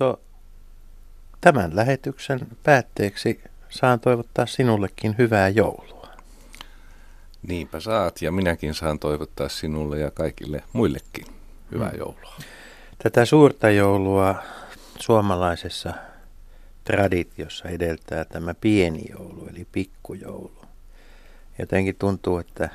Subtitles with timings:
[0.00, 0.20] Unto,
[1.40, 6.08] tämän lähetyksen päätteeksi saan toivottaa sinullekin hyvää joulua.
[7.42, 11.26] Niinpä saat ja minäkin saan toivottaa sinulle ja kaikille muillekin
[11.72, 11.98] hyvää mm.
[11.98, 12.34] joulua.
[13.02, 14.42] Tätä suurta joulua
[15.00, 15.94] suomalaisessa
[16.84, 20.64] traditiossa edeltää tämä pieni joulu, eli pikkujoulu.
[21.58, 22.68] Jotenkin tuntuu, että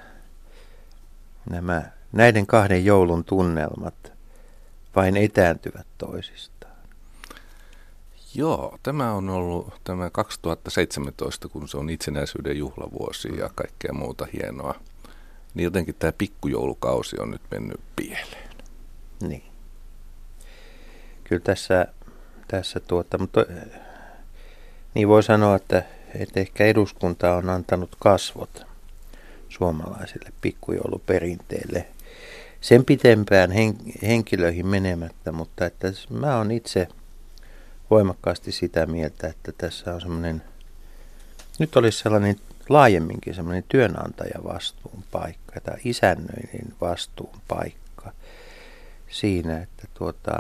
[1.50, 4.12] nämä, näiden kahden joulun tunnelmat
[4.96, 6.61] vain etääntyvät toisistaan.
[8.36, 14.76] Joo, tämä on ollut tämä 2017, kun se on itsenäisyyden juhlavuosi ja kaikkea muuta hienoa.
[15.54, 18.50] Niin jotenkin tämä pikkujoulukausi on nyt mennyt pieleen.
[19.22, 19.44] Niin.
[21.24, 21.88] Kyllä tässä,
[22.48, 23.46] tässä tuota, mutta
[24.94, 25.84] niin voi sanoa, että,
[26.16, 28.66] että ehkä eduskunta on antanut kasvot
[29.50, 31.88] suomalaisille pikkujouluperinteelle.
[32.62, 36.88] Sen pitempään hen, henkilöihin menemättä, mutta että mä oon itse
[37.92, 40.44] voimakkaasti sitä mieltä, että tässä on semmoinen,
[41.60, 42.36] nyt olisi sellainen
[42.70, 48.12] laajemminkin semmoinen työnantajavastuun paikka tai isännöinnin vastuun paikka
[49.10, 50.32] siinä, että tuota,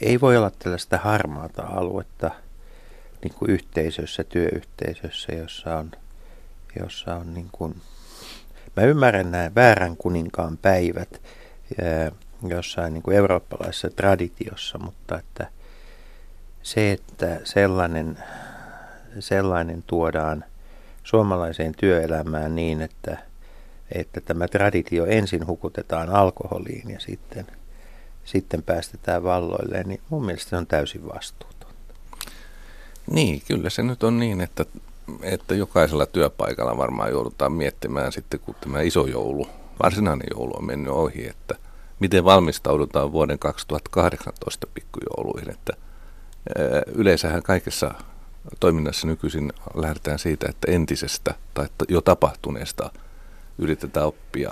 [0.00, 2.30] ei voi olla tällaista harmaata aluetta
[3.22, 5.90] niin kuin yhteisössä, työyhteisössä, jossa on,
[6.80, 7.82] jossa on niin kuin,
[8.76, 11.22] mä ymmärrän nämä väärän kuninkaan päivät
[12.48, 15.55] jossain niin kuin eurooppalaisessa traditiossa, mutta että
[16.66, 18.18] se, että sellainen,
[19.20, 20.44] sellainen tuodaan
[21.02, 23.18] suomalaiseen työelämään niin, että,
[23.92, 27.46] että tämä traditio ensin hukutetaan alkoholiin ja sitten–
[28.26, 31.66] sitten päästetään valloille, niin mun mielestä se on täysin vastuutonta.
[33.10, 34.64] Niin, kyllä se nyt on niin, että,
[35.22, 39.48] että jokaisella työpaikalla varmaan joudutaan miettimään sitten, kun tämä iso joulu,
[39.82, 41.54] varsinainen joulu on mennyt ohi, että
[42.00, 45.72] miten valmistaudutaan vuoden 2018 pikkujouluihin, että
[46.94, 47.94] yleensähän kaikessa
[48.60, 52.90] toiminnassa nykyisin lähdetään siitä, että entisestä tai jo tapahtuneesta
[53.58, 54.50] yritetään oppia,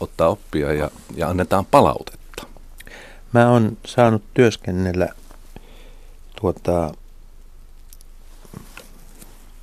[0.00, 2.46] ottaa oppia ja, ja annetaan palautetta.
[3.32, 5.08] Mä oon saanut työskennellä
[6.40, 6.94] tuota,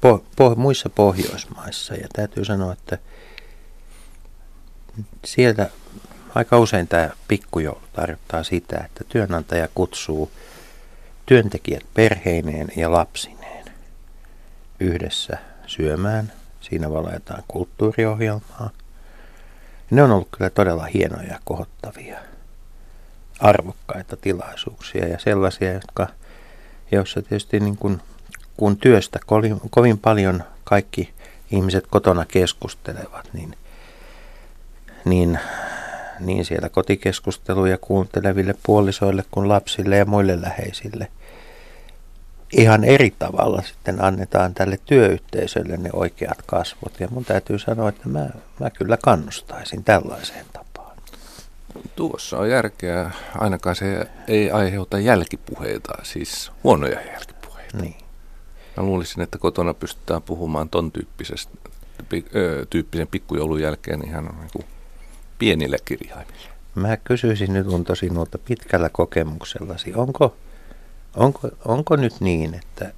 [0.01, 2.97] po, po, muissa Pohjoismaissa ja täytyy sanoa, että
[5.25, 5.69] sieltä
[6.35, 10.31] aika usein tämä pikkujoulu tarkoittaa sitä, että työnantaja kutsuu
[11.27, 13.65] työntekijät perheineen ja lapsineen
[14.79, 16.31] yhdessä syömään.
[16.61, 18.69] Siinä valajetaan kulttuuriohjelmaa.
[19.91, 22.19] Ne on ollut kyllä todella hienoja ja kohottavia
[23.39, 26.07] arvokkaita tilaisuuksia ja sellaisia, jotka,
[26.91, 28.01] joissa tietysti niin kuin,
[28.57, 31.13] kun työstä kovin, kovin paljon kaikki
[31.51, 33.55] ihmiset kotona keskustelevat, niin,
[35.05, 35.39] niin,
[36.19, 41.07] niin siellä kotikeskusteluja kuunteleville puolisoille kuin lapsille ja muille läheisille
[42.53, 46.99] ihan eri tavalla sitten annetaan tälle työyhteisölle ne oikeat kasvot.
[46.99, 50.97] Ja mun täytyy sanoa, että mä, mä kyllä kannustaisin tällaiseen tapaan.
[51.95, 53.11] Tuossa on järkeä.
[53.35, 57.77] Ainakaan se ei aiheuta jälkipuheita, siis huonoja jälkipuheita.
[57.77, 57.95] Niin.
[58.77, 61.53] Mä luulisin, että kotona pystytään puhumaan ton tyyppisestä,
[62.69, 64.65] tyyppisen pikkujoulun jälkeen ihan niin kuin
[65.39, 66.49] pienillä kirjaimilla.
[66.75, 70.35] Mä kysyisin nyt Unto sinulta pitkällä kokemuksellasi, onko,
[71.17, 72.93] onko, onko nyt niin, että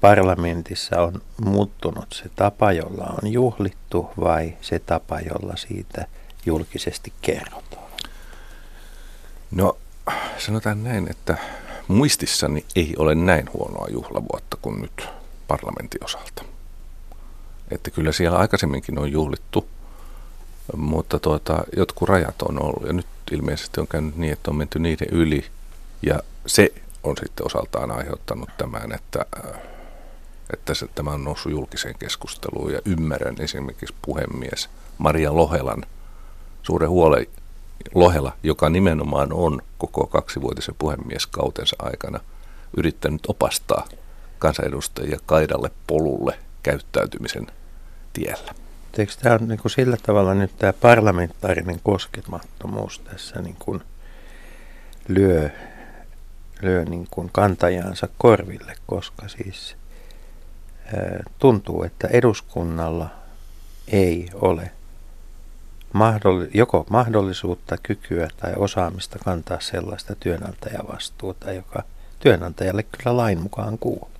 [0.00, 6.06] parlamentissa on muuttunut se tapa, jolla on juhlittu vai se tapa, jolla siitä
[6.46, 7.86] julkisesti kerrotaan?
[9.50, 9.76] No
[10.38, 11.38] sanotaan näin, että
[11.88, 15.08] muistissani ei ole näin huonoa juhlavuotta kuin nyt
[15.48, 16.44] parlamentin osalta.
[17.70, 19.68] Että kyllä siellä aikaisemminkin on juhlittu,
[20.76, 24.78] mutta tuota, jotkut rajat on ollut ja nyt ilmeisesti on käynyt niin, että on menty
[24.78, 25.46] niiden yli
[26.02, 26.72] ja se
[27.06, 29.26] on sitten osaltaan aiheuttanut tämän, että,
[30.52, 34.68] että se, tämä on noussut julkiseen keskusteluun ja ymmärrän esimerkiksi puhemies
[34.98, 35.82] Maria Lohelan
[36.62, 37.26] suuren huolen
[37.94, 42.20] Lohela, joka nimenomaan on koko kaksivuotisen puhemieskautensa aikana
[42.76, 43.88] yrittänyt opastaa
[44.38, 47.46] kansanedustajia kaidalle polulle käyttäytymisen
[48.12, 48.54] tiellä.
[48.98, 53.82] Eikö tämä on niin kuin sillä tavalla nyt tämä parlamentaarinen koskemattomuus tässä niin kuin
[55.08, 55.50] lyö,
[56.62, 59.76] lyö niin kuin kantajansa korville, koska siis
[61.38, 63.08] tuntuu, että eduskunnalla
[63.88, 64.70] ei ole
[66.54, 71.82] joko mahdollisuutta, kykyä tai osaamista kantaa sellaista työnantajavastuuta, joka
[72.20, 74.10] työnantajalle kyllä lain mukaan kuuluu.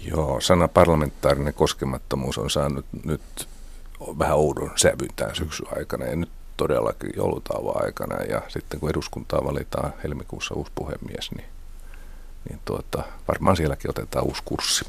[0.00, 3.48] Joo, sana parlamentaarinen koskemattomuus on saanut nyt
[4.18, 6.04] vähän oudon sävyn tämän syksyn aikana.
[6.04, 11.48] Ja nyt todellakin joulutauon aikana ja sitten kun eduskuntaa valitaan helmikuussa uusi puhemies, niin,
[12.48, 14.84] niin tuota, varmaan sielläkin otetaan uusi kurssi.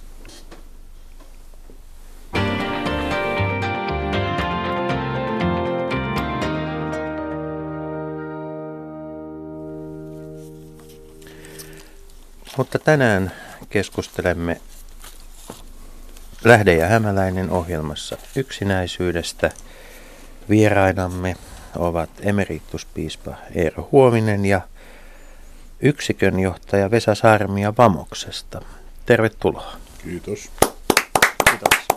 [12.58, 13.32] Mutta tänään
[13.70, 14.62] keskustelemme
[16.44, 19.52] Lähde ja Hämäläinen ohjelmassa yksinäisyydestä.
[20.50, 21.36] Vierainamme
[21.76, 24.62] ovat emerituspiispa Eero Huominen ja
[25.82, 28.62] yksikön johtaja Vesa Saarmia Vamoksesta.
[29.06, 29.74] Tervetuloa.
[30.04, 30.52] Kiitos.
[31.50, 31.88] Kiitos.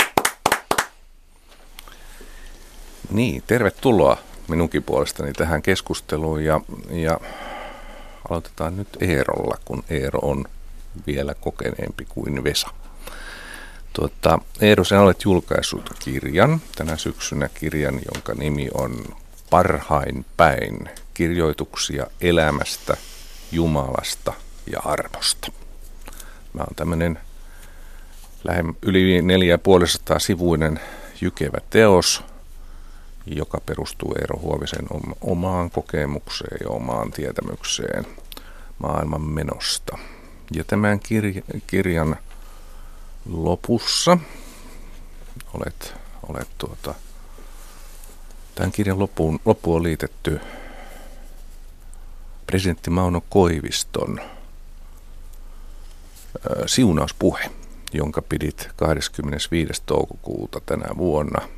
[3.10, 4.16] Niin, tervetuloa
[4.48, 6.60] minunkin puolestani tähän keskusteluun ja,
[6.90, 7.20] ja
[8.30, 10.44] aloitetaan nyt Eerolla, kun Eero on
[11.06, 12.68] vielä kokeneempi kuin Vesa.
[13.92, 19.04] Tuota, Eero, sinä olet julkaissut kirjan tänä syksynä, kirjan, jonka nimi on
[19.52, 22.96] Parhain päin, kirjoituksia elämästä,
[23.50, 24.32] Jumalasta
[24.72, 25.52] ja armosta.
[26.52, 27.18] Mä oon tämmöinen
[28.82, 30.80] yli 450 sivuinen
[31.20, 32.24] jykevä teos,
[33.26, 34.86] joka perustuu Eero Huovisen
[35.20, 38.06] omaan kokemukseen ja omaan tietämykseen
[38.78, 39.98] maailman menosta.
[40.54, 41.00] Ja tämän
[41.66, 42.16] kirjan
[43.26, 44.18] lopussa
[45.54, 45.94] olet,
[46.28, 46.94] olet tuota,
[48.54, 50.40] tämän kirjan loppuun, loppuun on liitetty
[52.46, 54.20] presidentti Mauno Koiviston
[56.66, 57.50] siunauspuhe,
[57.92, 59.82] jonka pidit 25.
[59.86, 61.48] toukokuuta tänä vuonna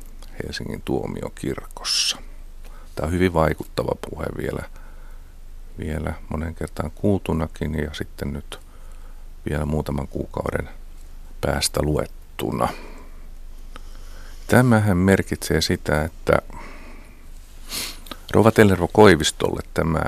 [0.43, 2.17] Helsingin tuomiokirkossa.
[2.95, 4.63] Tämä on hyvin vaikuttava puhe vielä,
[5.79, 8.59] vielä monen kertaan kuultunakin ja sitten nyt
[9.49, 10.69] vielä muutaman kuukauden
[11.41, 12.67] päästä luettuna.
[14.47, 16.41] Tämähän merkitsee sitä, että
[18.35, 20.01] Rova Tellervo Koivistolle tämä,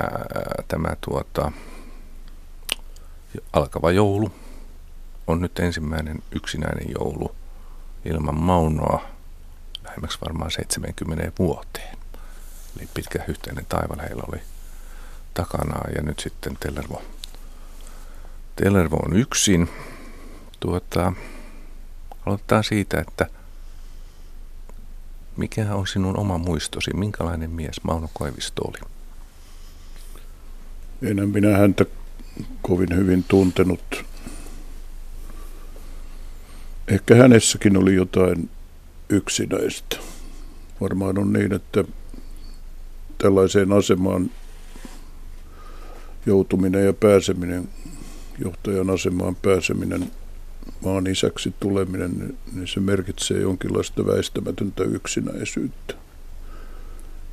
[0.68, 1.52] tämä tuota,
[3.52, 4.32] alkava joulu
[5.26, 7.34] on nyt ensimmäinen yksinäinen joulu
[8.04, 9.02] ilman maunoa
[9.84, 11.98] lähemmäksi varmaan 70 vuoteen.
[12.78, 14.40] Eli pitkä yhteinen taival heillä oli
[15.34, 17.02] takanaan ja nyt sitten Tellervo,
[18.56, 19.68] Tellervo on yksin
[20.60, 21.12] Tuota,
[22.26, 23.26] aloitetaan siitä, että
[25.38, 26.94] mikä on sinun oma muistosi?
[26.94, 28.78] Minkälainen mies Mauno Koivisto oli?
[31.02, 31.84] Enää minä häntä
[32.62, 34.04] kovin hyvin tuntenut.
[36.88, 38.50] Ehkä hänessäkin oli jotain
[39.08, 39.96] yksinäistä.
[40.80, 41.84] Varmaan on niin, että
[43.18, 44.30] tällaiseen asemaan
[46.26, 47.68] joutuminen ja pääseminen,
[48.38, 50.10] johtajan asemaan pääseminen
[50.84, 55.94] maan isäksi tuleminen, niin se merkitsee jonkinlaista väistämätöntä yksinäisyyttä.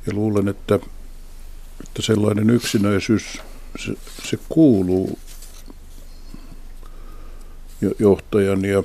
[0.06, 0.74] Ja luulen, että,
[1.84, 3.38] että sellainen yksinäisyys,
[3.78, 3.94] se,
[4.24, 5.18] se kuuluu
[7.98, 8.82] johtajan ja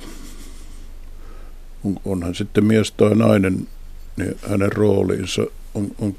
[1.84, 3.68] on, onhan sitten mies tai nainen,
[4.16, 5.42] niin hänen rooliinsa
[5.74, 6.16] on, on,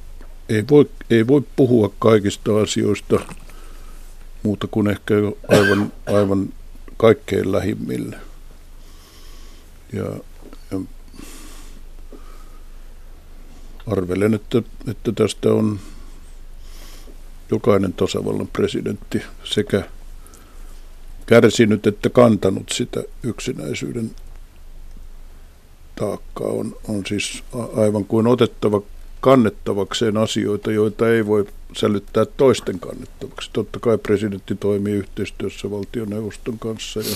[0.50, 3.20] ei, voi, ei voi puhua kaikista asioista
[4.44, 5.14] muuta kuin ehkä
[5.48, 6.50] aivan, aivan
[6.98, 8.18] kaikkein lähimmille.
[9.94, 10.06] Ja,
[10.72, 10.80] ja
[13.88, 15.80] arvelen, että, että tästä on
[17.52, 19.84] jokainen tasavallan presidentti sekä
[21.26, 24.12] kärsinyt että kantanut sitä yksinäisyyden
[25.96, 26.48] taakkaa.
[26.48, 27.44] On, on siis
[27.76, 28.82] aivan kuin otettava
[29.22, 33.50] kannettavakseen asioita, joita ei voi sälyttää toisten kannettavaksi.
[33.54, 37.16] Totta kai presidentti toimii yhteistyössä valtioneuvoston kanssa ja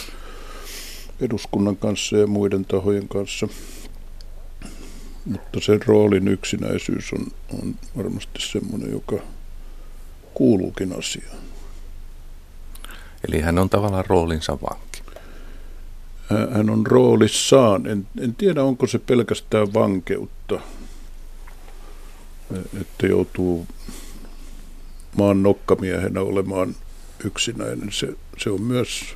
[1.22, 3.48] eduskunnan kanssa ja muiden tahojen kanssa.
[5.26, 7.28] Mutta sen roolin yksinäisyys on,
[7.64, 9.18] on varmasti semmoinen, joka
[10.34, 11.38] kuuluukin asiaan.
[13.28, 15.02] Eli hän on tavallaan roolinsa vanki.
[16.54, 17.88] Hän on roolissaan.
[17.88, 20.60] En, en tiedä, onko se pelkästään vankeutta,
[22.82, 23.68] että joutuu
[25.16, 26.76] maan nokkamiehenä olemaan
[27.24, 27.92] yksinäinen.
[27.92, 29.16] Se, se on myös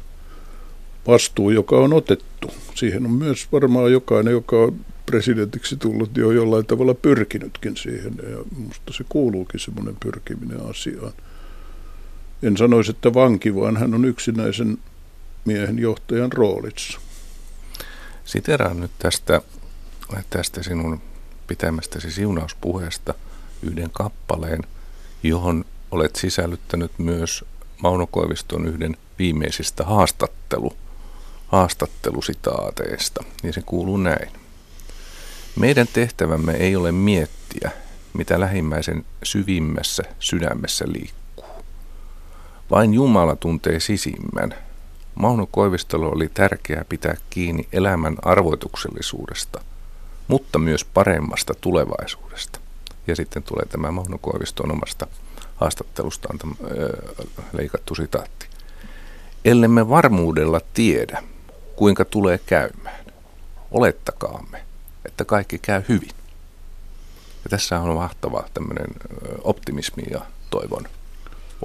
[1.07, 2.53] vastuu, joka on otettu.
[2.75, 8.13] Siihen on myös varmaan jokainen, joka on presidentiksi tullut, jo jollain tavalla pyrkinytkin siihen.
[8.31, 11.13] Ja minusta se kuuluukin semmoinen pyrkiminen asiaan.
[12.43, 14.77] En sanoisi, että vanki, vaan hän on yksinäisen
[15.45, 16.99] miehen johtajan roolissa.
[18.25, 19.41] Siteraan nyt tästä,
[20.29, 21.01] tästä sinun
[21.47, 23.13] pitämästäsi siunauspuheesta
[23.63, 24.63] yhden kappaleen,
[25.23, 27.45] johon olet sisällyttänyt myös
[27.83, 30.73] Mauno Koiviston yhden viimeisistä haastattelu
[31.47, 34.29] haastattelusitaateista, niin se kuuluu näin.
[35.55, 37.71] Meidän tehtävämme ei ole miettiä,
[38.13, 41.45] mitä lähimmäisen syvimmässä sydämessä liikkuu.
[42.71, 44.55] Vain Jumala tuntee sisimmän.
[45.15, 49.63] Mauno Koivistolo oli tärkeää pitää kiinni elämän arvoituksellisuudesta,
[50.27, 52.59] mutta myös paremmasta tulevaisuudesta.
[53.07, 55.07] Ja sitten tulee tämä Mauno Koiviston omasta
[55.61, 56.39] haastattelustaan
[57.53, 58.47] leikattu sitaatti.
[59.45, 61.23] Ellemme varmuudella tiedä,
[61.75, 63.05] kuinka tulee käymään,
[63.71, 64.61] olettakaamme,
[65.05, 66.09] että kaikki käy hyvin.
[67.43, 68.87] Ja tässä on mahtava tämmöinen
[69.43, 70.83] optimismi ja toivon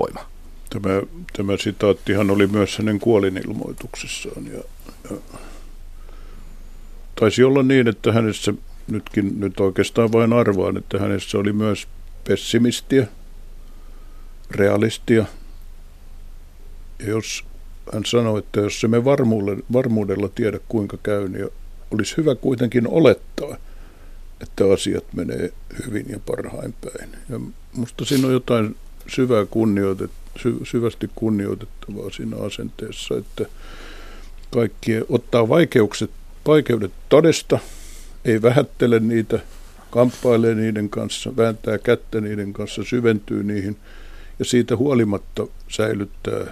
[0.00, 0.26] voima.
[0.71, 0.91] Tämä,
[1.37, 4.47] tämä sitaattihan oli myös hänen kuolinilmoituksessaan.
[4.47, 4.61] Ja,
[5.11, 5.17] ja
[7.21, 8.55] taisi olla niin, että hänessä,
[8.88, 11.88] nytkin nyt oikeastaan vain arvaan, että hänessä oli myös
[12.29, 13.07] pessimistia,
[14.50, 15.25] realistia.
[16.99, 17.45] Ja jos
[17.93, 21.49] hän sanoi, että jos me varmuudella, varmuudella tiedä kuinka käy, niin
[21.91, 23.57] olisi hyvä kuitenkin olettaa,
[24.41, 25.53] että asiat menee
[25.87, 27.11] hyvin ja parhain päin.
[27.29, 27.41] Ja
[27.73, 28.76] musta siinä on jotain
[29.07, 30.11] syvää kunnioitet,
[30.43, 33.47] sy, syvästi kunnioitettavaa siinä asenteessa, että
[34.50, 36.11] kaikki ottaa vaikeukset,
[36.47, 37.59] vaikeudet todesta,
[38.25, 39.38] ei vähättele niitä,
[39.91, 43.76] kamppailee niiden kanssa, vääntää kättä niiden kanssa, syventyy niihin
[44.38, 46.47] ja siitä huolimatta säilyttää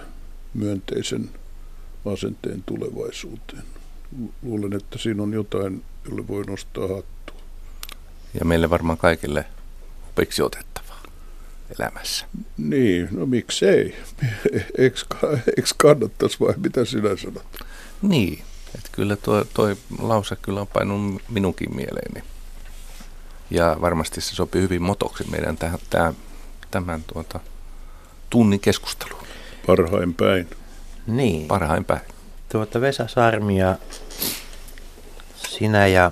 [0.53, 1.29] myönteisen
[2.13, 3.63] asenteen tulevaisuuteen.
[4.43, 7.41] Luulen, että siinä on jotain, jolle voi nostaa hattua.
[8.39, 9.45] Ja meille varmaan kaikille
[10.09, 11.03] opiksi otettavaa
[11.79, 12.25] elämässä.
[12.57, 13.95] Niin, no miksei?
[14.77, 14.99] Eikö,
[15.77, 17.45] kannattaisi vai mitä sinä sanot?
[18.01, 18.43] Niin,
[18.75, 22.23] että kyllä tuo toi lause kyllä on painunut minunkin mieleeni.
[23.49, 26.15] Ja varmasti se sopii hyvin motoksi meidän tähän, tämän,
[26.71, 27.39] tämän tuota,
[28.29, 29.27] tunnin keskusteluun.
[29.67, 30.49] Parhain päin.
[31.07, 31.47] Niin.
[31.47, 32.01] Parhain päin.
[32.51, 33.75] Tuota Vesa Sarmia,
[35.35, 36.11] sinä ja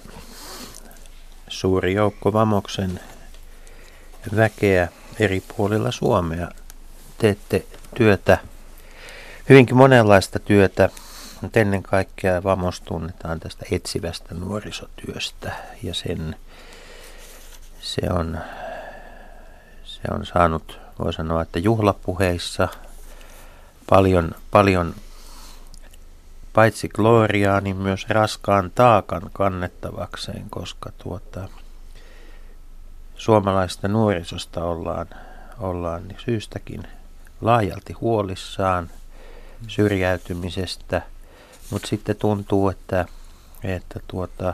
[1.47, 2.99] suuri joukko Vamoksen
[4.35, 4.87] väkeä
[5.19, 6.47] eri puolilla Suomea
[7.17, 7.65] teette
[7.95, 8.37] työtä,
[9.49, 10.89] hyvinkin monenlaista työtä,
[11.41, 15.51] mutta ennen kaikkea Vamos tunnetaan tästä etsivästä nuorisotyöstä
[15.83, 16.35] ja sen,
[17.79, 18.39] se on,
[19.83, 22.67] se on saanut, voi sanoa, että juhlapuheissa
[23.89, 24.95] paljon, paljon
[26.53, 31.49] paitsi gloriaa, niin myös raskaan taakan kannettavakseen, koska tuota,
[33.15, 35.07] suomalaista nuorisosta ollaan,
[35.59, 36.83] ollaan syystäkin
[37.41, 38.89] laajalti huolissaan
[39.67, 41.01] syrjäytymisestä,
[41.69, 43.05] mutta sitten tuntuu, että,
[43.63, 44.53] että tuota,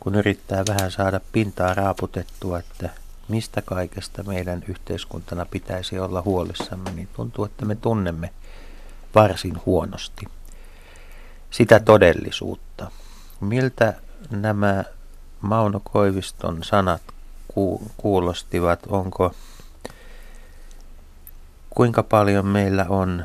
[0.00, 2.90] kun yrittää vähän saada pintaa raaputettua, että
[3.30, 8.30] mistä kaikesta meidän yhteiskuntana pitäisi olla huolissamme, niin tuntuu, että me tunnemme
[9.14, 10.26] varsin huonosti
[11.50, 12.90] sitä todellisuutta.
[13.40, 13.94] Miltä
[14.30, 14.84] nämä
[15.40, 17.02] Mauno Koiviston sanat
[17.96, 18.80] kuulostivat?
[18.88, 19.34] Onko
[21.70, 23.24] kuinka paljon meillä on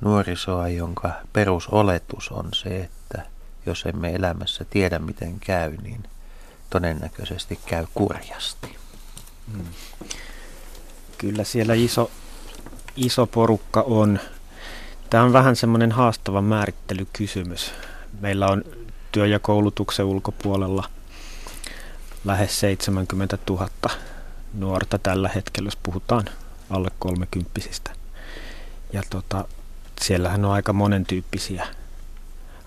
[0.00, 3.22] nuorisoa, jonka perusoletus on se, että
[3.66, 6.02] jos emme elämässä tiedä miten käy, niin
[6.70, 8.87] todennäköisesti käy kurjasti.
[9.52, 9.64] Hmm.
[11.18, 12.10] Kyllä siellä iso,
[12.96, 14.20] iso porukka on.
[15.10, 17.72] Tämä on vähän semmoinen haastava määrittelykysymys.
[18.20, 18.64] Meillä on
[19.12, 20.88] työ- ja koulutuksen ulkopuolella
[22.24, 23.68] lähes 70 000
[24.54, 26.24] nuorta tällä hetkellä, jos puhutaan
[26.70, 27.90] alle kolmekymppisistä.
[28.92, 29.44] Ja tota,
[30.00, 31.66] siellähän on aika monentyyppisiä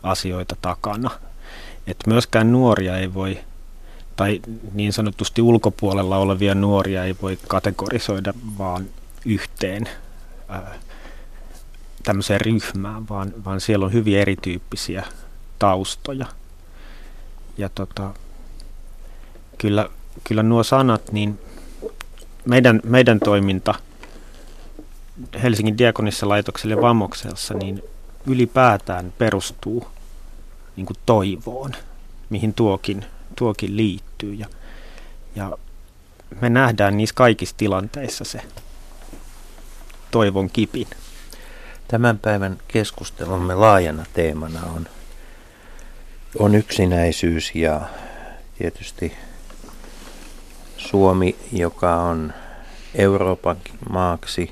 [0.03, 1.09] asioita takana.
[1.87, 3.39] Et myöskään nuoria ei voi
[4.15, 4.41] tai
[4.73, 8.85] niin sanotusti ulkopuolella olevia nuoria ei voi kategorisoida vaan
[9.25, 9.89] yhteen
[10.49, 10.79] ää,
[12.03, 15.03] tämmöiseen ryhmään, vaan, vaan siellä on hyvin erityyppisiä
[15.59, 16.25] taustoja.
[17.57, 18.13] Ja tota,
[19.57, 19.89] kyllä,
[20.23, 21.39] kyllä nuo sanat, niin
[22.45, 23.75] meidän, meidän toiminta
[25.43, 27.83] Helsingin diakonissa laitokselle Vamoksessa, niin
[28.25, 29.87] ylipäätään perustuu
[30.75, 31.71] niin toivoon,
[32.29, 34.33] mihin tuokin tuokin liittyy.
[34.33, 34.47] Ja,
[35.35, 35.57] ja
[36.41, 38.41] me nähdään niissä kaikissa tilanteissa se
[40.11, 40.87] toivon kipin.
[41.87, 44.87] Tämän päivän keskustelumme laajana teemana on,
[46.39, 47.81] on yksinäisyys ja
[48.57, 49.13] tietysti
[50.77, 52.33] Suomi, joka on
[52.95, 53.57] Euroopan
[53.89, 54.51] maaksi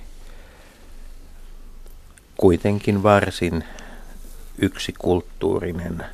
[2.37, 3.63] kuitenkin varsin
[4.57, 6.05] yksikulttuurinen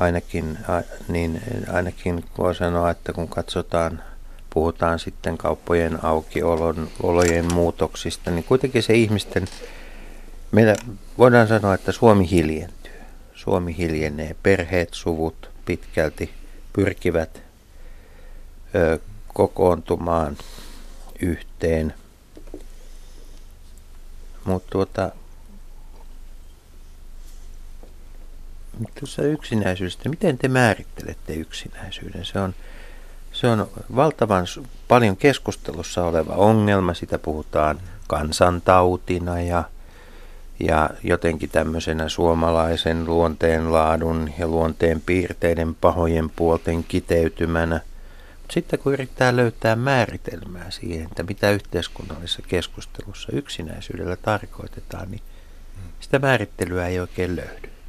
[0.00, 0.58] ainakin,
[1.08, 1.42] niin
[1.72, 4.02] ainakin voi sanoa, että kun katsotaan,
[4.50, 9.44] puhutaan sitten kauppojen aukiolojen muutoksista, niin kuitenkin se ihmisten,
[10.52, 10.74] meillä
[11.18, 12.92] voidaan sanoa, että Suomi hiljentyy.
[13.34, 16.30] Suomi hiljenee, perheet, suvut pitkälti
[16.72, 17.42] pyrkivät
[18.74, 18.98] ö,
[19.34, 20.36] kokoontumaan
[21.20, 21.94] yhteen.
[24.44, 25.10] Mutta tuota,
[29.00, 32.24] tuossa yksinäisyydestä, miten te määrittelette yksinäisyyden?
[32.24, 32.54] Se on,
[33.32, 34.46] se on valtavan
[34.88, 39.64] paljon keskustelussa oleva ongelma, sitä puhutaan kansantautina ja,
[40.60, 47.80] ja jotenkin tämmöisenä suomalaisen luonteenlaadun ja luonteen piirteiden pahojen puolten kiteytymänä.
[48.50, 55.22] Sitten kun yrittää löytää määritelmää siihen, että mitä yhteiskunnallisessa keskustelussa yksinäisyydellä tarkoitetaan, niin
[56.00, 57.79] sitä määrittelyä ei oikein löydy.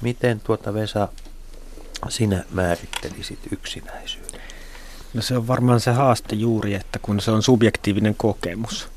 [0.00, 1.08] Miten tuota Vesa
[2.08, 4.40] sinä määrittelisit yksinäisyyden?
[5.14, 8.88] No se on varmaan se haaste juuri, että kun se on subjektiivinen kokemus.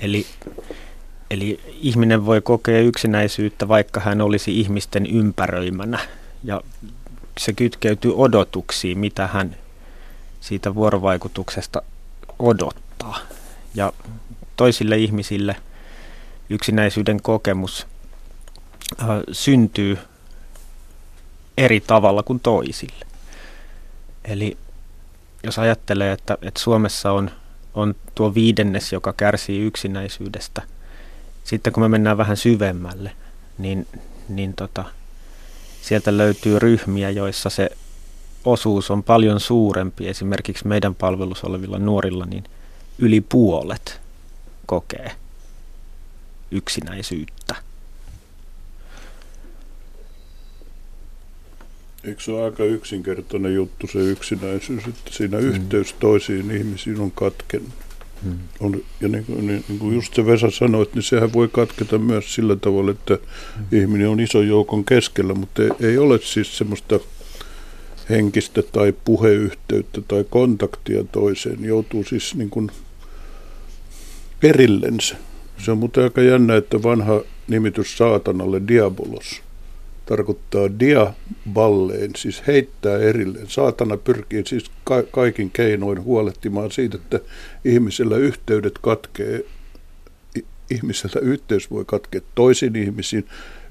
[0.00, 0.26] Eli,
[1.30, 5.98] eli ihminen voi kokea yksinäisyyttä, vaikka hän olisi ihmisten ympäröimänä.
[6.44, 6.60] Ja
[7.38, 9.56] se kytkeytyy odotuksiin, mitä hän
[10.40, 11.82] siitä vuorovaikutuksesta
[12.38, 13.18] odottaa.
[13.74, 13.92] Ja
[14.56, 15.56] toisille ihmisille
[16.50, 17.86] yksinäisyyden kokemus
[19.00, 19.98] äh, syntyy
[21.58, 23.06] eri tavalla kuin toisille.
[24.24, 24.56] Eli
[25.42, 27.30] jos ajattelee, että, että Suomessa on,
[27.74, 30.62] on tuo viidennes, joka kärsii yksinäisyydestä,
[31.44, 33.12] sitten kun me mennään vähän syvemmälle,
[33.58, 33.86] niin,
[34.28, 34.84] niin tota,
[35.82, 37.70] sieltä löytyy ryhmiä, joissa se
[38.44, 40.08] osuus on paljon suurempi.
[40.08, 42.44] Esimerkiksi meidän palvelussa olevilla nuorilla, niin
[42.98, 44.00] yli puolet
[44.66, 45.12] kokee
[46.50, 47.67] yksinäisyyttä.
[52.04, 55.44] Eikö se ole aika yksinkertainen juttu se yksinäisyys, että siinä mm.
[55.44, 57.72] yhteys toisiin ihmisiin on katkennut?
[58.22, 58.38] Mm.
[58.60, 62.34] On, ja niin, niin, niin kuin just se Vesa sanoi, niin sehän voi katketa myös
[62.34, 63.78] sillä tavalla, että mm.
[63.78, 67.00] ihminen on ison joukon keskellä, mutta ei, ei ole siis semmoista
[68.10, 71.64] henkistä tai puheyhteyttä tai kontaktia toiseen.
[71.64, 72.70] Joutuu siis niin kuin
[74.40, 75.16] perillensä.
[75.64, 79.40] Se on muuten aika jännä, että vanha nimitys saatanalle diabolos–
[80.08, 83.46] tarkoittaa diaballeen, siis heittää erilleen.
[83.48, 87.20] Saatana pyrkii siis ka- kaikin keinoin huolehtimaan siitä, että
[87.64, 89.44] ihmisellä yhteydet katkee,
[90.70, 93.24] ihmisellä yhteys voi katkea toisiin ihmisiin,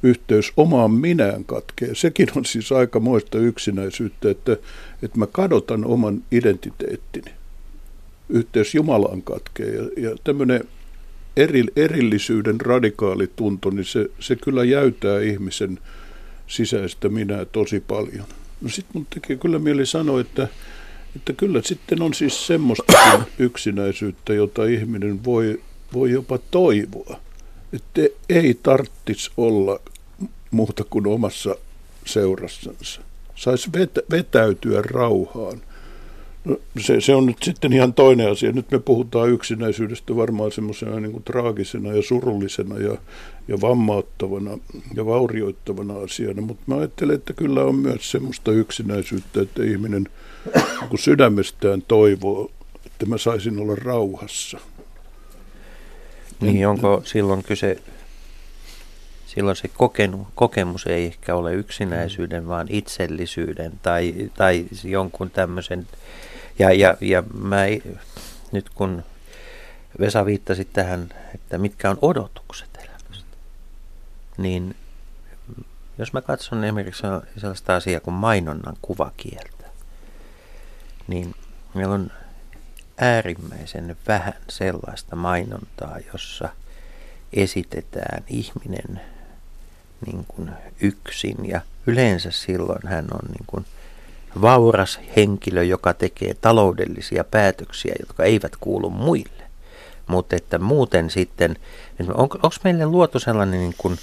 [0.03, 1.95] yhteys omaan minään katkee.
[1.95, 4.57] Sekin on siis aika moista yksinäisyyttä, että,
[5.03, 7.31] että mä kadotan oman identiteettini.
[8.29, 10.63] Yhteys Jumalaan katkee ja, ja tämmöinen
[11.37, 15.79] eri, erillisyyden radikaali tunto, niin se, se kyllä jäytää ihmisen
[16.47, 18.25] sisäistä minää tosi paljon.
[18.61, 20.47] No sitten mun tekee kyllä mieli sanoa, että,
[21.15, 22.93] että kyllä sitten on siis semmoista
[23.39, 25.61] yksinäisyyttä, jota ihminen voi,
[25.93, 27.19] voi jopa toivoa.
[27.73, 29.79] Että ei tarttis olla
[30.51, 31.55] muuta kuin omassa
[32.05, 33.01] seurassansa.
[33.35, 35.61] Saisi vetä, vetäytyä rauhaan.
[36.47, 38.51] No, se, se on nyt sitten ihan toinen asia.
[38.51, 42.97] Nyt me puhutaan yksinäisyydestä varmaan semmoisena niin kuin traagisena ja surullisena ja,
[43.47, 44.57] ja vammauttavana
[44.95, 50.07] ja vaurioittavana asiana, mutta mä ajattelen, että kyllä on myös semmoista yksinäisyyttä, että ihminen
[50.81, 52.51] niin sydämestään toivoo,
[52.85, 54.59] että mä saisin olla rauhassa.
[56.41, 57.77] Niin onko silloin kyse,
[59.25, 65.87] silloin se kokenu, kokemus ei ehkä ole yksinäisyyden, vaan itsellisyyden tai, tai jonkun tämmöisen
[66.59, 67.83] ja, ja, ja mä ei,
[68.51, 69.03] nyt kun
[69.99, 73.37] Vesa viittasi tähän, että mitkä on odotukset elämästä,
[74.37, 74.75] niin
[75.97, 77.03] jos mä katson esimerkiksi
[77.37, 79.65] sellaista asiaa kuin mainonnan kuvakieltä,
[81.07, 81.35] niin
[81.73, 82.11] meillä on
[82.97, 86.49] äärimmäisen vähän sellaista mainontaa, jossa
[87.33, 89.01] esitetään ihminen
[90.05, 91.49] niin kuin yksin.
[91.49, 93.65] Ja yleensä silloin hän on niin kuin
[94.41, 99.43] vauras henkilö, joka tekee taloudellisia päätöksiä, jotka eivät kuulu muille.
[100.07, 101.55] Mutta että muuten sitten,
[102.13, 103.97] on, onko meille luotu sellainen niin kuin,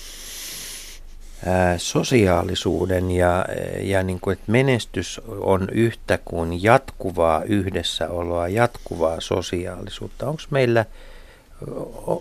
[1.46, 3.44] ää, sosiaalisuuden ja,
[3.80, 10.28] ja niin kuin, että menestys on yhtä kuin jatkuvaa yhdessäoloa, jatkuvaa sosiaalisuutta.
[10.28, 10.84] Onko meillä,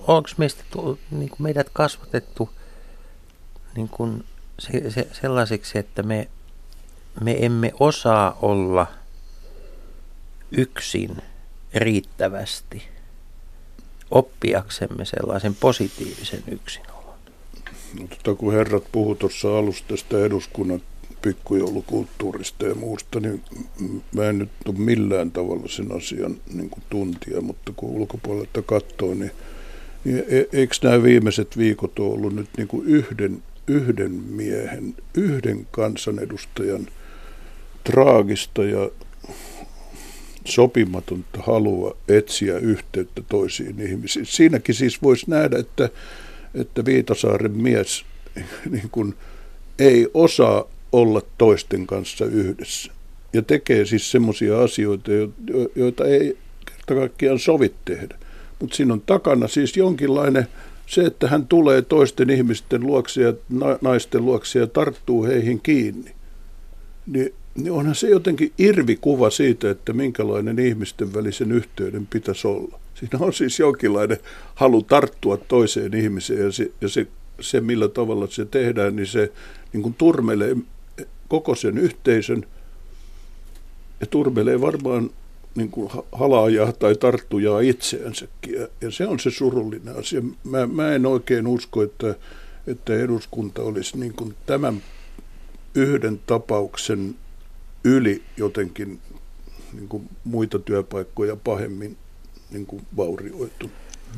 [0.08, 0.63] onko meistä
[1.12, 2.49] niin kuin meidät kasvatettu
[3.76, 4.23] niin kuin
[4.60, 6.28] se, se, sellaisiksi, että me
[7.21, 8.88] me emme osaa olla
[10.52, 11.17] yksin
[11.73, 12.84] riittävästi
[14.12, 17.04] oppiaksemme sellaisen positiivisen yksinolon.
[17.99, 20.82] No, tota, kun herrat puhu tuossa alusta tästä eduskunnan
[21.21, 23.43] pikkujoulukulttuurista ja muusta, niin
[24.15, 29.32] mä en nyt ole millään tavalla sen asian niin tuntia, mutta kun ulkopuolelta katsoo, niin,
[30.04, 35.67] niin e, eikö nämä viimeiset viikot ole ollut nyt niin kuin yhden, yhden miehen, yhden
[35.71, 36.88] kansanedustajan–
[37.84, 38.89] traagista ja
[40.46, 44.26] sopimatonta halua etsiä yhteyttä toisiin ihmisiin.
[44.26, 45.89] Siinäkin siis voisi nähdä, että,
[46.56, 48.06] että Viitasaaren mies
[48.72, 49.13] niin kuin,
[49.80, 52.91] ei osaa olla toisten kanssa yhdessä.
[53.34, 55.12] Ja tekee siis semmoisia asioita,
[55.76, 58.15] joita ei kerta kaikkiaan sovi tehdä.
[58.60, 60.48] Mutta siinä on takana siis jonkinlainen
[60.88, 63.34] se, että hän tulee toisten ihmisten luokse ja
[63.82, 66.12] naisten luokse ja tarttuu heihin kiinni.
[67.08, 72.79] Niin niin onhan se jotenkin irvikuva siitä, että minkälainen ihmisten välisen yhteyden pitäisi olla.
[72.95, 74.17] Siinä on siis jonkinlainen
[74.55, 77.07] halu tarttua toiseen ihmiseen ja se, ja se,
[77.41, 79.31] se millä tavalla se tehdään, niin se
[79.73, 80.55] niin kuin turmelee
[81.27, 82.45] koko sen yhteisön
[84.01, 85.09] ja turmelee varmaan
[85.55, 88.53] niin kuin halaajaa tai tarttujaa itseänsäkin.
[88.53, 90.21] Ja, ja se on se surullinen asia.
[90.43, 92.15] Mä, mä en oikein usko, että,
[92.67, 94.81] että eduskunta olisi niin kuin tämän
[95.75, 97.15] yhden tapauksen
[97.84, 99.00] yli jotenkin
[99.74, 101.98] niin kuin muita työpaikkoja pahemmin
[102.52, 103.72] niin kuin vaurioitu.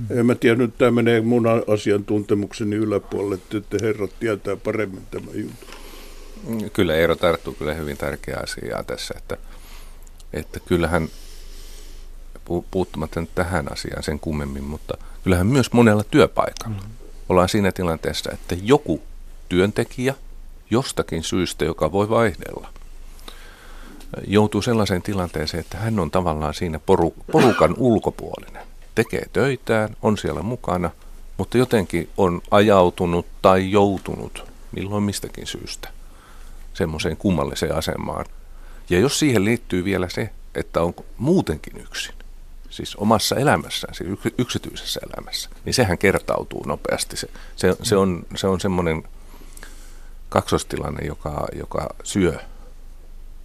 [0.09, 6.69] En mä tiedä, nyt tämä menee mun asiantuntemukseni yläpuolelle, että herrat tietää paremmin tämän jutun.
[6.73, 9.37] Kyllä Eero tarttuu kyllä hyvin tärkeää asiaa tässä, että,
[10.33, 11.09] että kyllähän
[12.71, 16.89] puuttumatta nyt tähän asiaan sen kummemmin, mutta kyllähän myös monella työpaikalla mm.
[17.29, 19.01] ollaan siinä tilanteessa, että joku
[19.49, 20.15] työntekijä
[20.69, 22.69] jostakin syystä, joka voi vaihdella,
[24.27, 28.63] joutuu sellaiseen tilanteeseen, että hän on tavallaan siinä poru, porukan ulkopuolinen.
[28.95, 30.89] Tekee töitään, on siellä mukana,
[31.37, 35.89] mutta jotenkin on ajautunut tai joutunut milloin mistäkin syystä
[36.73, 38.25] semmoiseen kummalliseen asemaan.
[38.89, 42.15] Ja jos siihen liittyy vielä se, että on muutenkin yksin,
[42.69, 47.17] siis omassa elämässään, siis yksityisessä elämässä, niin sehän kertautuu nopeasti.
[47.17, 49.03] Se, se, se on, se on semmoinen
[50.29, 52.39] kaksostilanne, joka, joka syö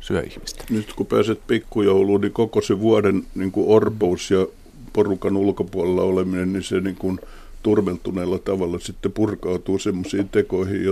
[0.00, 0.64] syö ihmistä.
[0.70, 4.46] Nyt kun pääset pikkujouluun, niin koko se vuoden niin kuin orpous ja
[4.92, 7.20] porukan ulkopuolella oleminen, niin se niin kuin
[7.62, 10.84] turmeltuneella tavalla sitten purkautuu semmoisiin tekoihin,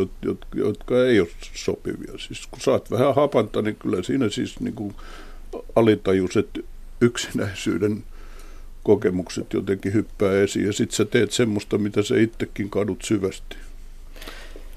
[0.54, 2.18] jotka ei ole sopivia.
[2.18, 4.94] Siis kun saat vähän hapanta, niin kyllä siinä siis niin kuin
[5.76, 6.64] alitajuiset
[7.00, 8.04] yksinäisyyden
[8.82, 10.66] kokemukset jotenkin hyppää esiin.
[10.66, 13.56] Ja sitten sä teet semmoista, mitä sä itsekin kadut syvästi.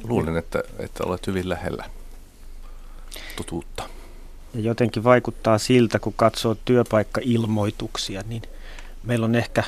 [0.03, 1.85] Luulen, että, että olet hyvin lähellä
[3.35, 3.89] totuutta.
[4.53, 8.41] Ja jotenkin vaikuttaa siltä, kun katsoo työpaikkailmoituksia, niin
[9.03, 9.63] meillä on ehkä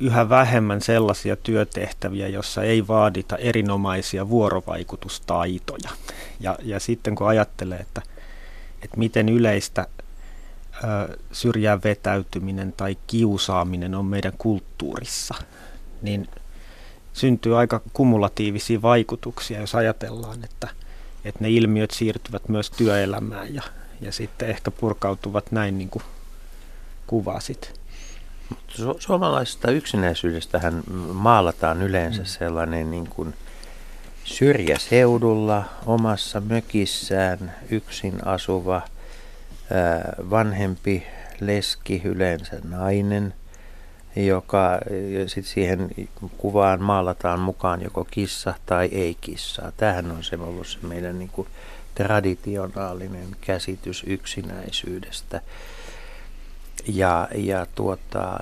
[0.00, 5.90] yhä vähemmän sellaisia työtehtäviä, jossa ei vaadita erinomaisia vuorovaikutustaitoja.
[6.40, 8.02] Ja, ja sitten kun ajattelee, että,
[8.82, 9.86] että miten yleistä
[11.32, 15.34] syrjään vetäytyminen tai kiusaaminen on meidän kulttuurissa,
[16.02, 16.28] niin
[17.12, 20.68] syntyy aika kumulatiivisia vaikutuksia, jos ajatellaan, että,
[21.24, 23.62] että ne ilmiöt siirtyvät myös työelämään ja
[24.00, 26.02] ja sitten ehkä purkautuvat näin niin kuin
[27.06, 27.80] kuvasit.
[28.52, 30.82] Su- suomalaisesta yksinäisyydestähän
[31.12, 32.26] maalataan yleensä mm.
[32.26, 33.34] sellainen niin kuin
[34.24, 38.82] syrjäseudulla omassa mökissään yksin asuva
[39.72, 41.06] ää, vanhempi
[41.40, 43.34] leski, yleensä nainen,
[44.16, 44.78] joka
[45.26, 45.90] sitten siihen
[46.38, 49.72] kuvaan maalataan mukaan joko kissa tai ei kissaa.
[49.76, 51.48] Tämähän on se ollut se meidän niin kuin
[51.96, 55.40] traditionaalinen käsitys yksinäisyydestä.
[56.86, 58.40] Ja, ja tuota,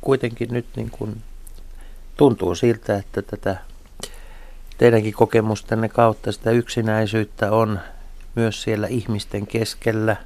[0.00, 1.22] kuitenkin nyt niin kuin
[2.16, 3.56] tuntuu siltä, että tätä
[4.78, 7.80] teidänkin kokemustenne kautta sitä yksinäisyyttä on
[8.34, 10.16] myös siellä ihmisten keskellä.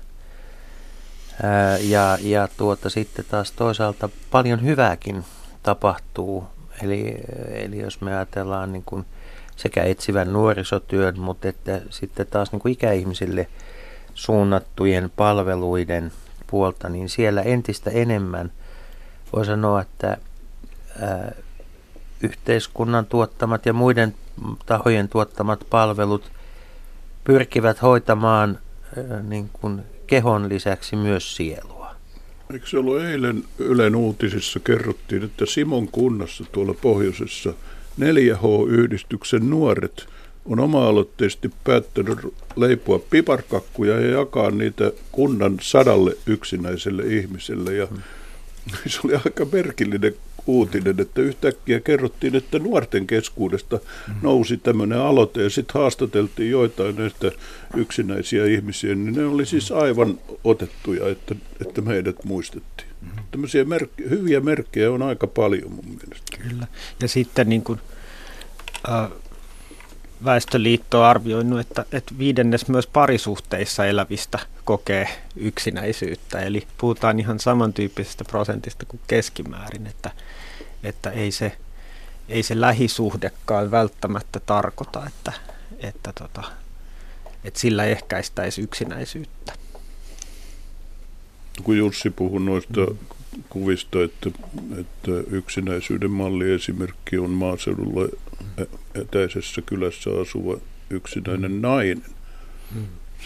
[1.81, 5.25] Ja, ja tuota, sitten taas toisaalta paljon hyvääkin
[5.62, 6.44] tapahtuu.
[6.83, 7.14] Eli,
[7.51, 9.07] eli jos me ajatellaan niin kuin
[9.59, 13.49] sekä etsivän nuorisotyön, mutta että sitten taas niin kuin ikäihmisille
[14.14, 16.12] suunnattujen palveluiden
[16.47, 18.53] puolta, niin siellä entistä enemmän
[19.33, 20.16] voi sanoa, että
[21.01, 21.33] ää,
[22.23, 24.14] yhteiskunnan tuottamat ja muiden
[24.66, 26.31] tahojen tuottamat palvelut
[27.25, 28.59] pyrkivät hoitamaan
[28.97, 31.94] ää, niin kuin kehon lisäksi myös sielua.
[32.53, 37.53] Eikö se ollut eilen Ylen uutisissa kerrottiin, että Simon kunnassa tuolla pohjoisessa–
[37.98, 40.06] 4H-yhdistyksen nuoret
[40.44, 42.18] on oma-aloitteisesti päättänyt
[42.56, 47.74] leipoa piparkakkuja ja jakaa niitä kunnan sadalle yksinäiselle ihmiselle.
[47.74, 47.88] Ja
[48.87, 50.14] se oli aika merkillinen
[50.46, 53.80] uutinen, että yhtäkkiä kerrottiin, että nuorten keskuudesta
[54.22, 57.32] nousi tämmöinen aloite ja sitten haastateltiin joitain näistä
[57.76, 62.88] yksinäisiä ihmisiä, niin ne oli siis aivan otettuja, että, että meidät muistettiin.
[63.30, 66.38] Tämmöisiä merk- hyviä merkkejä on aika paljon mun mielestä.
[66.48, 66.66] Kyllä.
[67.02, 67.80] Ja sitten niin kuin,
[68.88, 69.11] äh,
[70.24, 76.40] Väestöliitto on arvioinut, että, että viidennes myös parisuhteissa elävistä kokee yksinäisyyttä.
[76.40, 80.11] Eli puhutaan ihan samantyyppisestä prosentista kuin keskimäärin, että,
[80.84, 81.52] että ei, se,
[82.28, 85.32] ei se lähisuhdekaan välttämättä tarkoita, että,
[85.78, 86.42] että, tota,
[87.44, 89.52] että sillä ehkäistäisi yksinäisyyttä.
[91.62, 92.87] Kun Jussi puhui noista
[93.49, 94.31] kuvista, että,
[94.81, 98.09] että yksinäisyyden malliesimerkki on maaseudulla
[98.94, 100.59] etäisessä kylässä asuva
[100.90, 101.61] yksinäinen mm.
[101.61, 102.03] nainen.
[102.75, 102.83] Mm.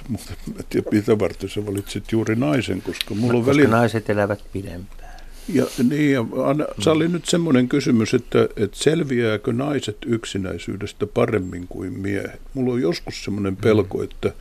[0.08, 4.10] Mutta en tiedä, mitä varten sä valitsit juuri naisen, koska mulla no, on koska naiset
[4.10, 5.12] elävät pidempään.
[5.48, 11.92] Ja, niin, ja Anna, salli nyt semmoinen kysymys, että, että selviääkö naiset yksinäisyydestä paremmin kuin
[11.92, 12.40] miehet?
[12.54, 14.04] Mulla on joskus semmoinen pelko, mm.
[14.04, 14.32] että,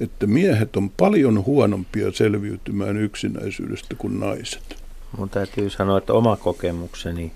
[0.00, 4.82] että miehet on paljon huonompia selviytymään yksinäisyydestä kuin naiset.
[5.16, 7.32] Mun täytyy sanoa, että oma kokemukseni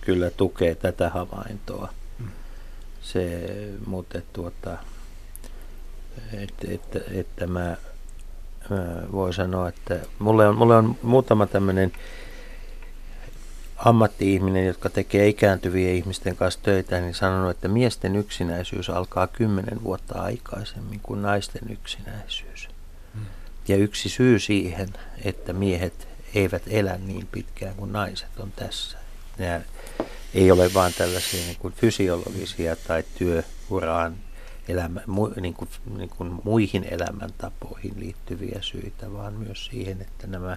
[0.00, 1.88] kyllä tukee tätä havaintoa.
[3.02, 3.48] Se,
[3.86, 4.78] mutta tuota,
[6.32, 7.76] että, että, että mä,
[8.70, 11.92] mä voin sanoa, että mulle on, mulle on muutama tämmöinen
[13.84, 20.22] ammatti-ihminen, jotka tekee ikääntyvien ihmisten kanssa töitä, niin sanonut, että miesten yksinäisyys alkaa kymmenen vuotta
[20.22, 22.68] aikaisemmin kuin naisten yksinäisyys.
[23.14, 23.26] Hmm.
[23.68, 24.88] Ja yksi syy siihen,
[25.24, 28.98] että miehet eivät elä niin pitkään kuin naiset on tässä.
[29.38, 29.60] Nämä
[30.34, 34.16] ei ole vain tällaisia niin kuin fysiologisia tai työuraan
[34.68, 40.56] elämä, mu, niin kuin, niin kuin muihin elämäntapoihin liittyviä syitä, vaan myös siihen, että nämä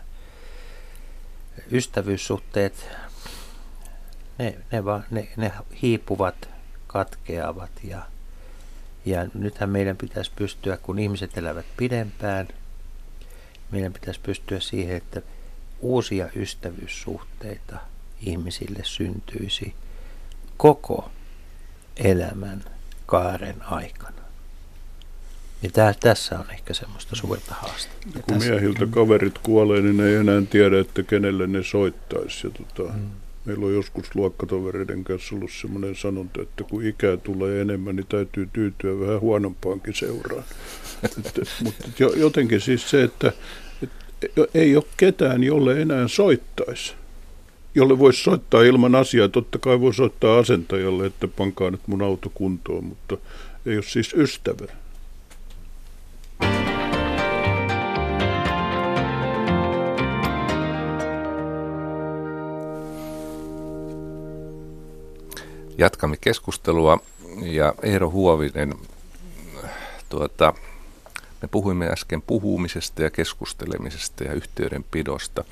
[1.72, 2.90] ystävyyssuhteet,
[4.38, 6.50] ne, ne, va, ne, ne hiipuvat,
[6.88, 8.02] katkeavat ja,
[9.06, 12.48] ja nythän meidän pitäisi pystyä, kun ihmiset elävät pidempään,
[13.72, 15.22] meidän pitäisi pystyä siihen, että
[15.80, 17.80] uusia ystävyyssuhteita
[18.22, 19.74] ihmisille syntyisi
[20.58, 21.12] koko
[21.98, 22.64] elämän
[23.06, 24.18] kaaren aikana.
[25.62, 28.20] Niin tää, tässä on ehkä semmoista suurta haastetta.
[28.22, 32.48] Kun miehiltä kaverit kuolee, niin ne ei enää tiedä, että kenelle ne soittaisi.
[32.48, 33.10] Ja tota, mm.
[33.48, 38.50] Meillä on joskus luokkatovereiden kanssa ollut semmoinen sanonta, että kun ikää tulee enemmän, niin täytyy
[38.54, 40.44] tyytyä vähän huonompaankin seuraan.
[41.04, 41.84] että, mutta
[42.16, 43.32] jotenkin siis se, että
[44.54, 46.94] ei ole ketään, jolle enää soittaisi.
[47.76, 49.28] Jolle voisi soittaa ilman asiaa.
[49.28, 53.18] Totta kai voi soittaa asentajalle, että pankaa nyt mun auto kuntoon, mutta
[53.66, 54.87] ei ole siis ystävää.
[65.78, 67.00] Jatkamme keskustelua.
[67.42, 68.74] Ja Eero Huovinen,
[70.10, 70.54] tuota,
[71.42, 75.44] me puhuimme äsken puhumisesta ja keskustelemisesta ja yhteydenpidosta,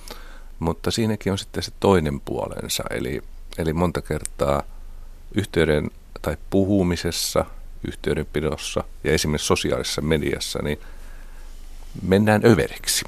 [0.60, 3.22] mutta siinäkin on sitten se toinen puolensa, eli,
[3.58, 4.64] eli monta kertaa
[5.36, 7.46] yhteyden tai puhumisessa,
[7.88, 10.80] yhteydenpidossa ja esimerkiksi sosiaalisessa mediassa, niin
[12.02, 13.06] mennään överiksi.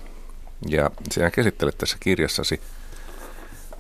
[0.68, 2.62] Ja sinä käsittelet tässä kirjassasi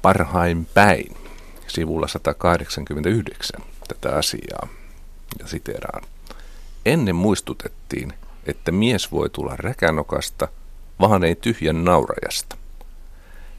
[0.02, 1.27] parhain päin
[1.68, 4.68] sivulla 189 tätä asiaa.
[5.40, 6.04] Ja siteraan.
[6.86, 8.14] Ennen muistutettiin,
[8.46, 10.48] että mies voi tulla räkänokasta,
[11.00, 12.58] vaan ei tyhjän naurajasta.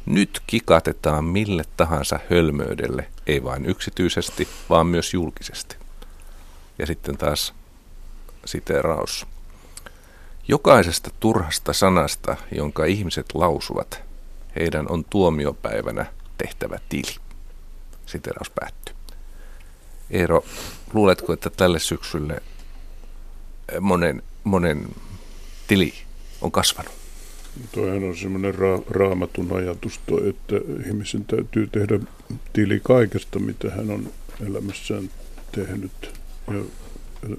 [0.07, 5.77] Nyt kikatetaan mille tahansa hölmöydelle, ei vain yksityisesti, vaan myös julkisesti.
[6.79, 7.55] Ja sitten taas
[8.45, 9.27] siteraus.
[10.49, 14.03] Jokaisesta turhasta sanasta, jonka ihmiset lausuvat,
[14.57, 16.07] heidän on tuomiopäivänä
[16.39, 17.28] tehtävä tili.
[18.09, 18.95] Siteraus päättyy.
[20.11, 20.45] Eero,
[20.93, 22.43] luuletko, että tälle syksylle
[23.81, 24.89] monen monen
[25.67, 25.95] tili
[26.41, 26.93] on kasvanut?
[27.73, 31.99] Toihan on semmoinen ra- raamatun ajatus, toi, että ihmisen täytyy tehdä
[32.53, 34.13] tili kaikesta, mitä hän on
[34.47, 35.11] elämässään
[35.53, 36.13] tehnyt.
[36.51, 36.65] Ja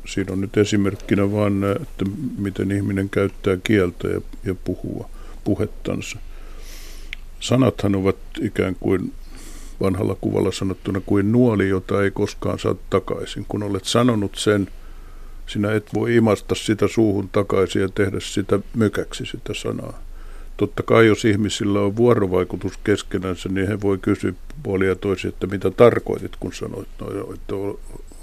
[0.06, 2.06] siinä on nyt esimerkkinä vaan, että
[2.38, 5.10] miten ihminen käyttää kieltä ja, ja puhua,
[5.44, 6.20] puhettansa.
[7.40, 9.14] Sanathan ovat ikään kuin
[9.82, 13.46] vanhalla kuvalla sanottuna kuin nuoli, jota ei koskaan saa takaisin.
[13.48, 14.68] Kun olet sanonut sen,
[15.48, 20.00] sinä et voi imasta sitä suuhun takaisin ja tehdä sitä mykäksi sitä sanaa.
[20.58, 25.72] Totta kai jos ihmisillä on vuorovaikutus keskenänsä, niin he voi kysyä puolia toisia, että mitä
[25.72, 27.56] tarkoitit, kun sanoit noin, että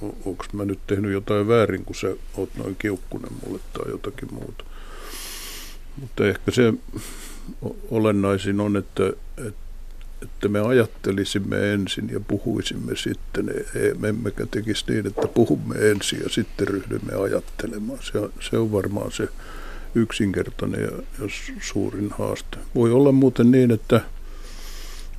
[0.03, 4.65] onko mä nyt tehnyt jotain väärin, kun sä oot noin kiukkunen mulle tai jotakin muuta.
[6.01, 6.75] Mutta ehkä se
[7.91, 9.09] olennaisin on, että,
[9.47, 9.66] että
[10.23, 13.51] että me ajattelisimme ensin ja puhuisimme sitten,
[13.99, 17.99] me emmekä tekisi niin, että puhumme ensin ja sitten ryhdymme ajattelemaan.
[18.03, 19.29] Se on, se on varmaan se
[19.95, 21.29] yksinkertainen ja, ja
[21.61, 22.57] suurin haaste.
[22.75, 24.01] Voi olla muuten niin, että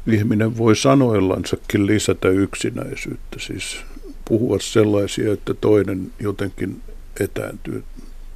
[0.07, 3.39] ihminen voi sanoillansakin lisätä yksinäisyyttä.
[3.39, 3.77] Siis
[4.25, 6.81] puhua sellaisia, että toinen jotenkin
[7.19, 7.83] etääntyy,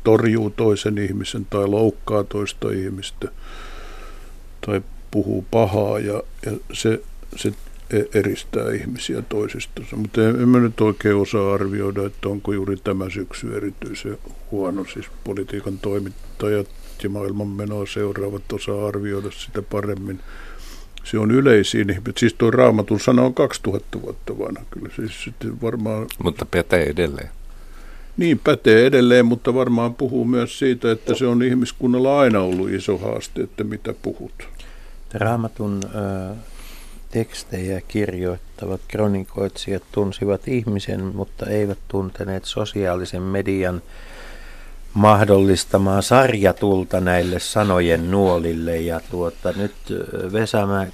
[0.04, 3.28] torjuu toisen ihmisen tai loukkaa toista ihmistä
[4.65, 7.02] tai puhuu pahaa ja, ja se,
[7.36, 7.54] se
[8.13, 9.95] eristää ihmisiä toisistansa.
[9.95, 14.17] Mutta en, en mä nyt oikein osaa arvioida, että onko juuri tämä syksy erityisen
[14.52, 14.86] huono.
[14.93, 16.67] Siis politiikan toimittajat
[17.04, 20.19] ja maailmanmenoa seuraavat osaa arvioida sitä paremmin.
[21.04, 24.89] Se on yleisin, siis tuo raamatun sana on 2000 vuotta vanha kyllä.
[24.95, 26.08] Siis sitten varmaan...
[26.24, 27.30] Mutta pätee edelleen.
[28.17, 32.97] Niin, pätee edelleen, mutta varmaan puhuu myös siitä, että se on ihmiskunnalla aina ollut iso
[32.97, 34.32] haaste, että mitä puhut.
[35.13, 36.36] Raamatun ö,
[37.12, 43.82] tekstejä kirjoittavat kronikoitsijat tunsivat ihmisen, mutta eivät tunteneet sosiaalisen median
[44.93, 48.78] mahdollistamaa sarjatulta näille sanojen nuolille.
[48.78, 49.74] Ja tuota, nyt
[50.34, 50.88] Vesa, mä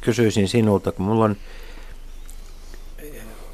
[0.00, 1.36] kysyisin sinulta, kun mulla on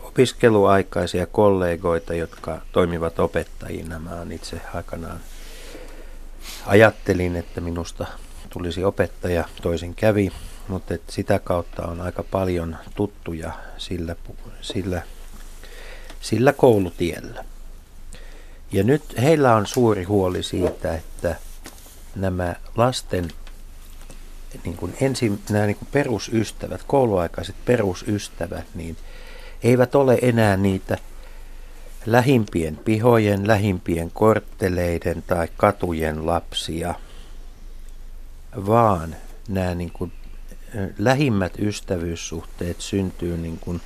[0.02, 3.98] opiskeluaikaisia kollegoita, jotka toimivat opettajina.
[3.98, 5.20] Mä itse aikanaan
[6.66, 8.07] ajattelin, että minusta
[8.57, 10.33] tulisi opettaja, toisin kävi,
[10.69, 14.16] mutta et sitä kautta on aika paljon tuttuja sillä,
[14.61, 15.03] sillä,
[16.21, 17.45] sillä koulutiellä.
[18.73, 21.37] Ja nyt heillä on suuri huoli siitä, että
[22.14, 23.29] nämä lasten
[24.64, 28.97] niin kuin ensin, nämä niin kuin perusystävät, kouluaikaiset perusystävät, niin
[29.62, 30.99] eivät ole enää niitä
[32.07, 36.95] lähimpien pihojen, lähimpien kortteleiden tai katujen lapsia,
[38.66, 39.16] vaan
[39.49, 40.12] nämä niin kuin
[40.99, 43.81] lähimmät ystävyyssuhteet syntyy niin kuin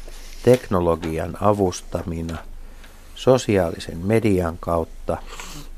[0.44, 2.38] teknologian avustamina–
[3.20, 5.16] sosiaalisen median kautta,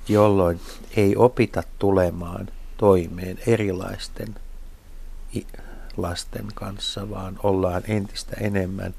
[0.09, 0.61] jolloin
[0.97, 4.35] ei opita tulemaan toimeen erilaisten
[5.97, 8.95] lasten kanssa, vaan ollaan entistä enemmän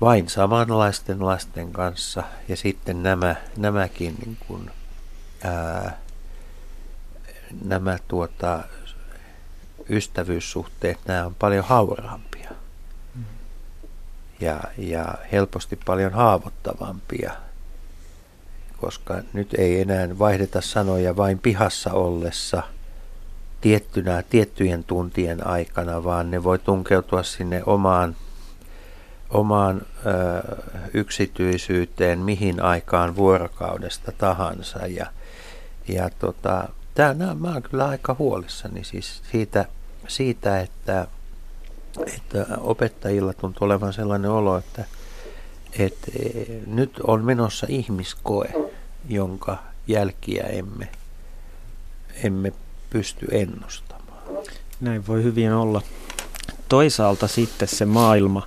[0.00, 2.22] vain samanlaisten lasten kanssa.
[2.48, 4.70] Ja sitten nämä, nämäkin niin kuin,
[5.44, 5.98] ää,
[7.64, 8.64] nämä tuota,
[9.92, 12.32] ystävyyssuhteet, nämä on paljon hauraampia
[14.42, 17.32] ja, ja helposti paljon haavoittavampia,
[18.76, 22.62] koska nyt ei enää vaihdeta sanoja vain pihassa ollessa
[23.60, 28.16] tiettynä, tiettyjen tuntien aikana, vaan ne voi tunkeutua sinne omaan,
[29.30, 30.10] omaan ö,
[30.94, 34.86] yksityisyyteen mihin aikaan vuorokaudesta tahansa.
[34.86, 35.06] Ja,
[35.88, 39.64] ja tota, tää, nää, mä oon kyllä aika huolissani siis siitä,
[40.08, 41.06] siitä että
[42.06, 44.84] että opettajilla tuntuu olevan sellainen olo, että,
[45.78, 46.12] että
[46.66, 48.54] nyt on menossa ihmiskoe,
[49.08, 50.88] jonka jälkiä emme,
[52.24, 52.52] emme
[52.90, 54.22] pysty ennustamaan.
[54.80, 55.82] Näin voi hyvin olla.
[56.68, 58.46] Toisaalta sitten se maailma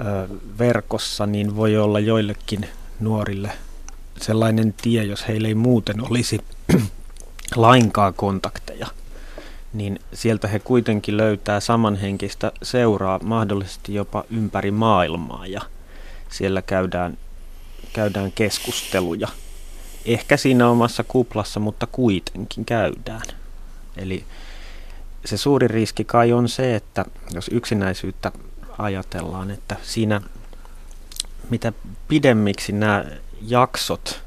[0.00, 0.28] ö,
[0.58, 2.68] verkossa niin voi olla joillekin
[3.00, 3.50] nuorille
[4.20, 6.40] sellainen tie, jos heillä ei muuten olisi
[7.56, 8.86] lainkaan kontakteja–
[9.72, 15.60] niin sieltä he kuitenkin löytää samanhenkistä seuraa mahdollisesti jopa ympäri maailmaa ja
[16.28, 17.18] siellä käydään,
[17.92, 19.28] käydään keskusteluja.
[20.04, 23.22] Ehkä siinä omassa kuplassa, mutta kuitenkin käydään.
[23.96, 24.24] Eli
[25.24, 27.04] se suuri riski kai on se, että
[27.34, 28.32] jos yksinäisyyttä
[28.78, 30.20] ajatellaan, että siinä
[31.50, 31.72] mitä
[32.08, 33.04] pidemmiksi nämä
[33.42, 34.22] jaksot,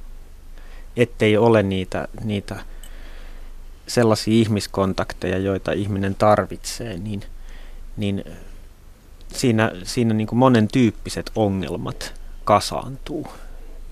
[0.98, 2.66] ettei ole niitä, niitä
[3.88, 7.24] sellaisia ihmiskontakteja, joita ihminen tarvitsee, niin,
[7.98, 8.24] niin
[9.34, 13.28] siinä, siinä niin kuin monen tyyppiset ongelmat kasaantuu.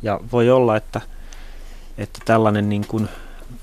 [0.01, 1.01] Ja voi olla, että,
[1.97, 3.09] että tällainen niin kuin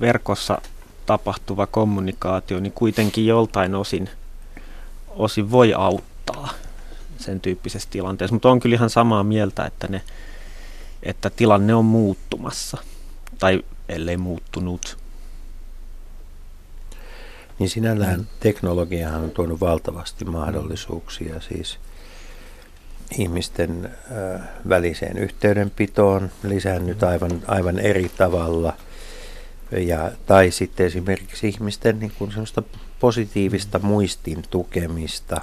[0.01, 0.63] verkossa
[1.07, 4.11] tapahtuva kommunikaatio niin kuitenkin joltain osin,
[5.09, 6.49] osin voi auttaa
[7.19, 8.35] sen tyyppisessä tilanteessa.
[8.35, 10.03] Mutta on kyllä ihan samaa mieltä, että, ne,
[11.03, 12.79] että tilanne on muuttumassa,
[13.39, 14.98] tai ellei muuttunut
[17.59, 21.79] niin sinällään teknologiahan on tuonut valtavasti mahdollisuuksia siis
[23.19, 28.77] ihmisten äh, väliseen yhteydenpitoon, lisännyt aivan, aivan eri tavalla.
[29.71, 32.33] Ja, tai sitten esimerkiksi ihmisten niin kuin
[33.01, 35.41] positiivista muistin tukemista.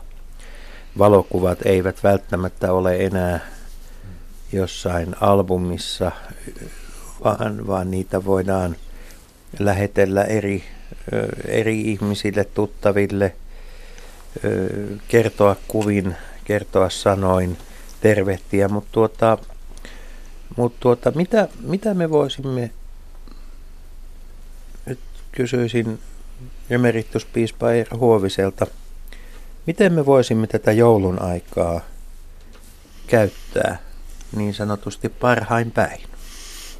[0.97, 3.39] Valokuvat eivät välttämättä ole enää
[4.53, 6.11] jossain albumissa,
[7.23, 8.75] vaan, vaan niitä voidaan
[9.59, 10.63] lähetellä eri
[11.47, 13.35] eri ihmisille, tuttaville,
[15.07, 16.15] kertoa kuvin,
[16.45, 17.57] kertoa sanoin,
[18.01, 19.37] tervehtiä, mutta tuota,
[20.57, 22.71] mut tuota, mitä, mitä me voisimme,
[24.85, 24.99] nyt
[25.31, 25.99] kysyisin
[26.69, 28.67] emerituspiispa Eero Huoviselta,
[29.65, 31.81] miten me voisimme tätä joulun aikaa
[33.07, 33.77] käyttää
[34.35, 36.14] niin sanotusti parhain päin.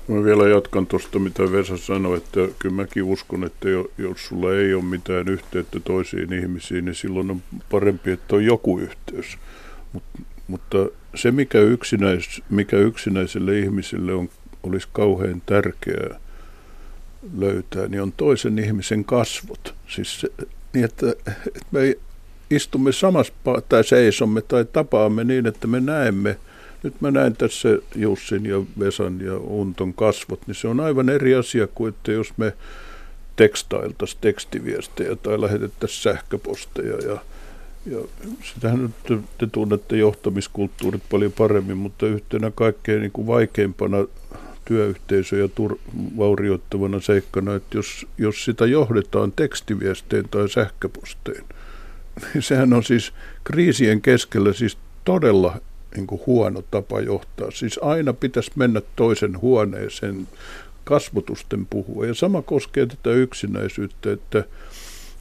[0.08, 4.74] Mä vielä jatkan tuosta, mitä Vesa sanoi, että kyllä mäkin uskon, että jos sulla ei
[4.74, 7.42] ole mitään yhteyttä toisiin ihmisiin, niin silloin on
[7.72, 9.38] parempi, että on joku yhteys.
[9.94, 10.04] Mut,
[10.48, 10.78] mutta
[11.16, 14.30] se, mikä, yksinäis, mikä yksinäiselle ihmiselle on,
[14.64, 16.20] olisi kauhean tärkeää
[17.38, 19.76] löytää, niin on toisen ihmisen kasvot.
[19.88, 20.28] Siis se,
[20.74, 21.10] niin, että,
[21.48, 21.96] että me
[22.50, 23.34] istumme samassa
[23.70, 26.38] tai seisomme tai tapaamme niin, että me näemme–
[26.84, 31.36] nyt mä näen tässä Jussin ja Vesan ja Unton kasvot, niin se on aivan eri
[31.36, 32.54] asia kuin, että jos me
[33.36, 37.20] tekstailtaisiin tekstiviestejä tai lähetettäisiin sähköposteja ja
[37.92, 37.98] ja
[38.54, 43.98] sitähän nyt te, te tunnette johtamiskulttuurit paljon paremmin, mutta yhtenä kaikkein niin kuin vaikeimpana
[44.66, 45.80] työyhteisöjä tur-
[46.18, 51.44] vaurioittavana seikkana, että jos, jos sitä johdetaan tekstiviesteen tai sähköposteen,
[52.34, 53.14] niin sehän on siis
[53.44, 55.62] kriisien keskellä siis todella
[55.96, 57.52] niin kuin huono tapa johtaa.
[57.52, 60.28] Siis aina pitäisi mennä toisen huoneeseen
[60.84, 62.06] kasvotusten puhua.
[62.06, 64.44] Ja sama koskee tätä yksinäisyyttä, että,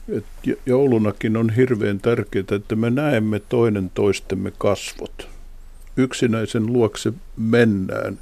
[0.09, 5.27] että joulunakin on hirveän tärkeää, että me näemme toinen toistemme kasvot.
[5.97, 8.17] Yksinäisen luokse mennään.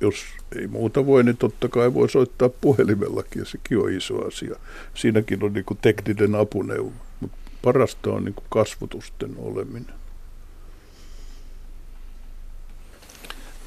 [0.00, 0.24] Jos
[0.56, 4.56] ei muuta voi, niin totta kai voi soittaa puhelimellakin, ja sekin on iso asia.
[4.94, 10.03] Siinäkin on niin tekninen apuneuvo, mutta parasta on niin kasvotusten oleminen.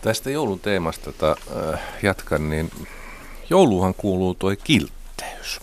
[0.02, 1.38] Tästä joulun teemasta tota,
[1.74, 2.72] äh, jatkan, niin
[3.50, 5.60] jouluhan kuuluu toi kiltteys.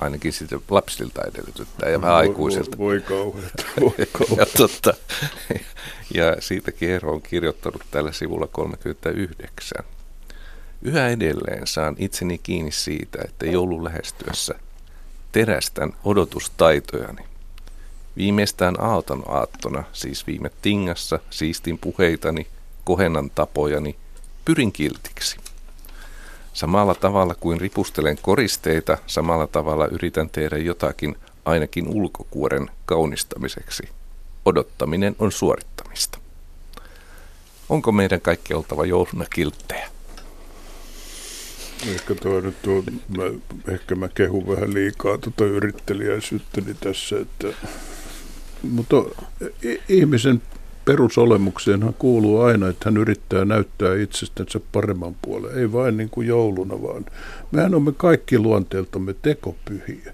[0.00, 2.78] Ainakin sitten lapsilta edellytetään ja vähän aikuisilta.
[2.78, 4.40] Voi, voi kauheata, voi kauheata.
[4.40, 4.94] ja, totta,
[6.14, 9.84] ja siitäkin Eero on kirjoittanut tällä sivulla 39.
[10.82, 14.54] Yhä edelleen saan itseni kiinni siitä, että joulun lähestyessä
[15.32, 17.22] terästän odotustaitojani–
[18.16, 22.46] Viimeistään aaton aattona, siis viime tingassa, siistin puheitani,
[22.84, 23.96] kohennan tapojani,
[24.44, 25.36] pyrin kiltiksi.
[26.52, 33.88] Samalla tavalla kuin ripustelen koristeita, samalla tavalla yritän tehdä jotakin ainakin ulkokuoren kaunistamiseksi.
[34.44, 36.18] Odottaminen on suorittamista.
[37.68, 39.88] Onko meidän kaikki oltava jouluna kilttejä?
[41.94, 42.84] Ehkä tuo nyt on,
[43.16, 43.24] mä,
[43.72, 47.48] ehkä mä kehun vähän liikaa tuota yrittelijäisyyttäni tässä, että
[48.62, 48.96] mutta
[49.88, 50.42] ihmisen
[50.84, 55.58] perusolemukseenhan kuuluu aina, että hän yrittää näyttää itsestänsä paremman puolen.
[55.58, 57.06] Ei vain niin kuin jouluna, vaan
[57.52, 60.12] mehän olemme kaikki luonteeltamme tekopyhiä.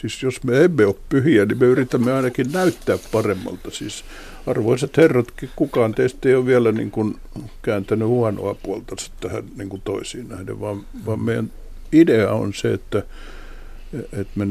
[0.00, 3.70] Siis jos me emme ole pyhiä, niin me yritämme ainakin näyttää paremmalta.
[3.70, 4.04] Siis
[4.46, 5.26] arvoisat herrat,
[5.56, 7.16] kukaan teistä ei ole vielä niin kuin
[7.62, 11.50] kääntänyt huonoa puolta tähän niin kuin toisiin nähden, vaan, vaan meidän
[11.92, 13.02] idea on se, että,
[13.92, 14.46] että me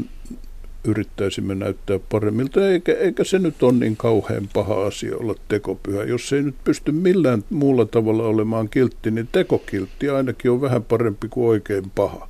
[0.83, 6.03] yrittäisimme näyttää paremmilta, eikä, eikä se nyt ole niin kauhean paha asia olla tekopyhä.
[6.03, 11.27] Jos ei nyt pysty millään muulla tavalla olemaan kiltti, niin tekokiltti ainakin on vähän parempi
[11.27, 12.29] kuin oikein paha.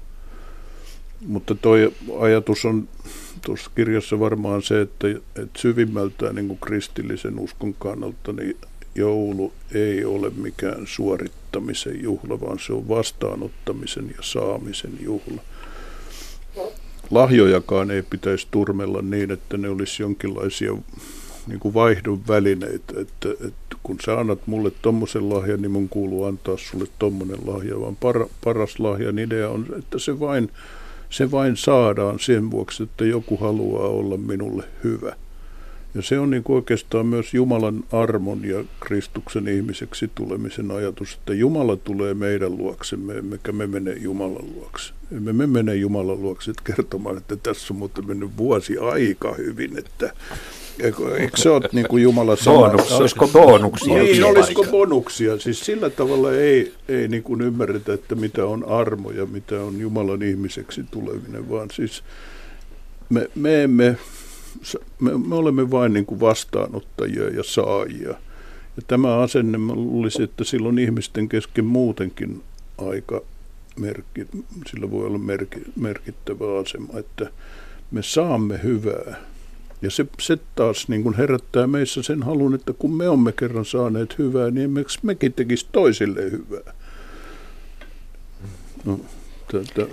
[1.27, 1.75] Mutta tuo
[2.19, 2.87] ajatus on
[3.45, 8.57] tuossa kirjassa varmaan se, että, että syvimmältään niin kuin kristillisen uskon kannalta niin
[8.95, 15.41] joulu ei ole mikään suorittamisen juhla, vaan se on vastaanottamisen ja saamisen juhla
[17.11, 20.71] lahjojakaan ei pitäisi turmella niin, että ne olisi jonkinlaisia
[21.47, 26.25] niin kuin vaihdon välineitä, että, että kun sä annat mulle tommosen lahjan, niin mun kuuluu
[26.25, 30.49] antaa sulle tommonen lahja, vaan par, paras lahjan idea on, että se vain,
[31.09, 35.15] se vain saadaan sen vuoksi, että joku haluaa olla minulle hyvä.
[35.95, 41.33] Ja se on niin kuin oikeastaan myös Jumalan armon ja Kristuksen ihmiseksi tulemisen ajatus, että
[41.33, 44.93] Jumala tulee meidän luoksemme, emmekä me mene Jumalan luokse.
[45.15, 50.13] Emme me mene Jumalan luokse kertomaan, että tässä on muuten mennyt vuosi aika hyvin, että
[50.79, 52.97] Eikö, eikö se ole niin kuin Jumala sanassa?
[52.97, 53.93] Olisiko bonuksia?
[53.93, 55.39] Niin, olisiko bonuksia?
[55.39, 59.79] Siis sillä tavalla ei, ei niin kuin ymmärretä, että mitä on armo ja mitä on
[59.79, 62.03] Jumalan ihmiseksi tuleminen, vaan siis
[63.09, 63.97] me, me emme
[64.99, 68.09] me, me olemme vain niin kuin vastaanottajia ja saajia.
[68.77, 72.43] Ja tämä asenne, luulisin, että silloin ihmisten kesken muutenkin
[72.77, 73.21] aika
[73.79, 74.27] merkki,
[74.67, 77.31] sillä voi olla merki, merkittävä asema, että
[77.91, 79.15] me saamme hyvää.
[79.81, 83.65] Ja se, se taas niin kuin herättää meissä sen halun, että kun me olemme kerran
[83.65, 86.73] saaneet hyvää, niin emme mekin tekisi toisille hyvää.
[88.85, 88.99] No,
[89.51, 89.87] tätä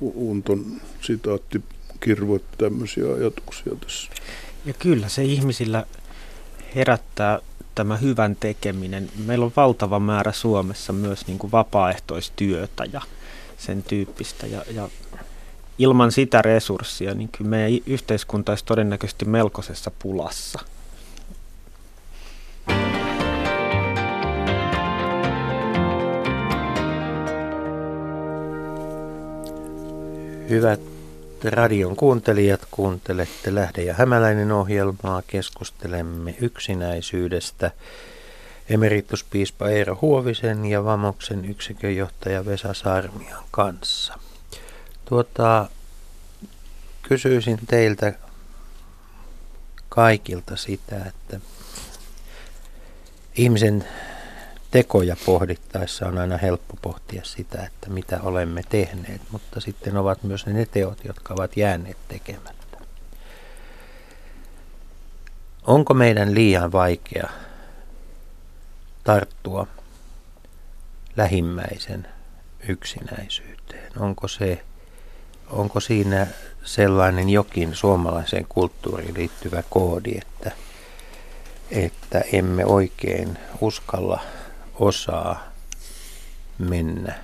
[0.00, 0.64] Unton
[1.00, 1.62] sitaatti
[2.00, 4.10] kirvoit tämmöisiä ajatuksia tässä.
[4.64, 5.86] Ja kyllä se ihmisillä
[6.74, 7.38] herättää
[7.74, 9.10] tämä hyvän tekeminen.
[9.26, 13.00] Meillä on valtava määrä Suomessa myös niin kuin vapaaehtoistyötä ja
[13.58, 14.46] sen tyyppistä.
[14.46, 14.88] Ja, ja
[15.78, 20.60] ilman sitä resurssia, niin kyllä meidän yhteiskunta olisi todennäköisesti melkoisessa pulassa.
[30.48, 30.89] Hyvät
[31.44, 35.22] radion kuuntelijat, kuuntelette Lähde ja Hämäläinen ohjelmaa.
[35.26, 37.70] Keskustelemme yksinäisyydestä
[38.68, 44.18] emerituspiispa Eero Huovisen ja Vamoksen yksikönjohtaja Vesa Sarmian kanssa.
[45.04, 45.68] Tuota,
[47.02, 48.12] kysyisin teiltä
[49.88, 51.40] kaikilta sitä, että
[53.36, 53.84] ihmisen
[54.70, 60.46] tekoja pohdittaessa on aina helppo pohtia sitä, että mitä olemme tehneet, mutta sitten ovat myös
[60.46, 62.78] ne teot, jotka ovat jääneet tekemättä.
[65.66, 67.28] Onko meidän liian vaikea
[69.04, 69.66] tarttua
[71.16, 72.08] lähimmäisen
[72.68, 73.92] yksinäisyyteen?
[73.98, 74.64] Onko, se,
[75.50, 76.26] onko siinä
[76.64, 80.50] sellainen jokin suomalaiseen kulttuuriin liittyvä koodi, että,
[81.70, 84.20] että emme oikein uskalla
[84.80, 85.52] osaa
[86.58, 87.14] mennä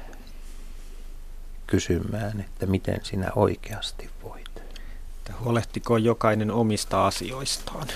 [1.67, 4.57] kysymään, että miten sinä oikeasti voit.
[4.57, 7.87] Että huolehtiko jokainen omista asioistaan.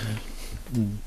[0.77, 0.97] Mm.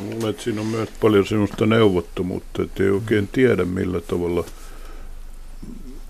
[0.00, 4.44] Luulen, että siinä on myös paljon sinusta neuvottomuutta, että ei oikein tiedä millä tavalla,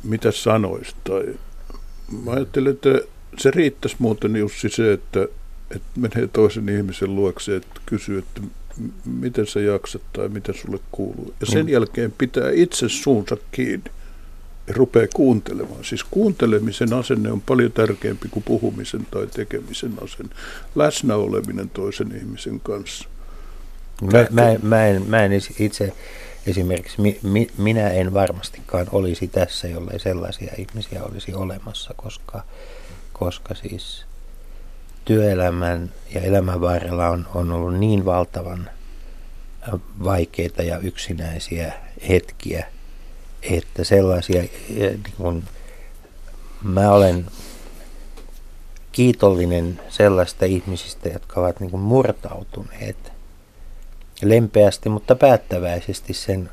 [0.02, 0.96] mitä sanoisi.
[1.04, 1.34] Tai
[2.24, 2.88] mä ajattelen, että
[3.38, 5.22] se riittäisi muuten Jussi se, että,
[5.70, 8.40] että menee toisen ihmisen luokse, että kysyy, että
[9.04, 11.34] miten sä jaksat tai mitä sulle kuuluu.
[11.40, 11.72] Ja sen mm.
[11.72, 13.90] jälkeen pitää itse suunsa kiinni
[14.66, 15.84] ja rupeaa kuuntelemaan.
[15.84, 20.34] Siis kuuntelemisen asenne on paljon tärkeämpi kuin puhumisen tai tekemisen asenne.
[20.74, 23.08] Läsnä oleminen toisen ihmisen kanssa.
[24.02, 25.92] Mä, mä, mä, en, mä en itse
[26.46, 32.42] esimerkiksi, mi, mi, minä en varmastikaan olisi tässä, jollei sellaisia ihmisiä olisi olemassa, koska,
[33.12, 34.06] koska siis
[35.04, 38.70] työelämän ja elämän varrella on, on ollut niin valtavan
[40.04, 41.72] vaikeita ja yksinäisiä
[42.08, 42.66] hetkiä,
[43.42, 45.44] että sellaisia, niin kun,
[46.62, 47.26] mä olen
[48.92, 53.12] kiitollinen sellaista ihmisistä, jotka ovat niin murtautuneet
[54.22, 56.50] lempeästi, mutta päättäväisesti sen,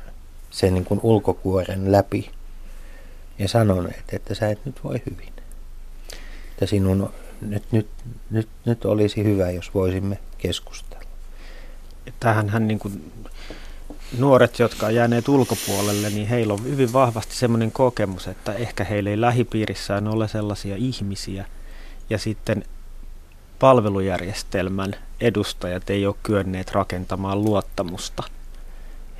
[0.50, 2.30] sen niin ulkokuoren läpi
[3.38, 5.32] ja sanoneet, että sä et nyt voi hyvin.
[6.50, 7.12] Että sinun
[7.50, 7.88] nyt, nyt,
[8.30, 11.02] nyt, nyt olisi hyvä, jos voisimme keskustella.
[12.20, 13.12] Tähänhän niin kuin
[14.18, 19.10] nuoret, jotka on jääneet ulkopuolelle, niin heillä on hyvin vahvasti semmoinen kokemus, että ehkä heillä
[19.10, 21.46] ei lähipiirissään ole sellaisia ihmisiä.
[22.10, 22.64] Ja sitten
[23.58, 28.22] palvelujärjestelmän edustajat ei ole kyenneet rakentamaan luottamusta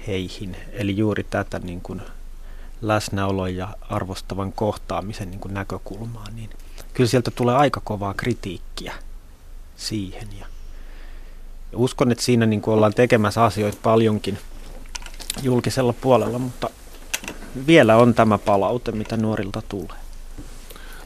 [0.07, 0.57] heihin.
[0.73, 2.03] Eli juuri tätä niin kuin
[2.83, 6.51] läsnäolon ja arvostavan kohtaamisen niin kuin näkökulmaa, niin
[6.95, 8.95] kyllä sieltä tulee aika kovaa kritiikkiä
[9.77, 10.29] siihen.
[10.41, 10.47] Ja
[11.77, 14.39] uskon, että siinä niin kuin ollaan tekemässä asioita paljonkin
[15.43, 16.71] julkisella puolella, mutta
[17.67, 19.97] vielä on tämä palaute, mitä nuorilta tulee.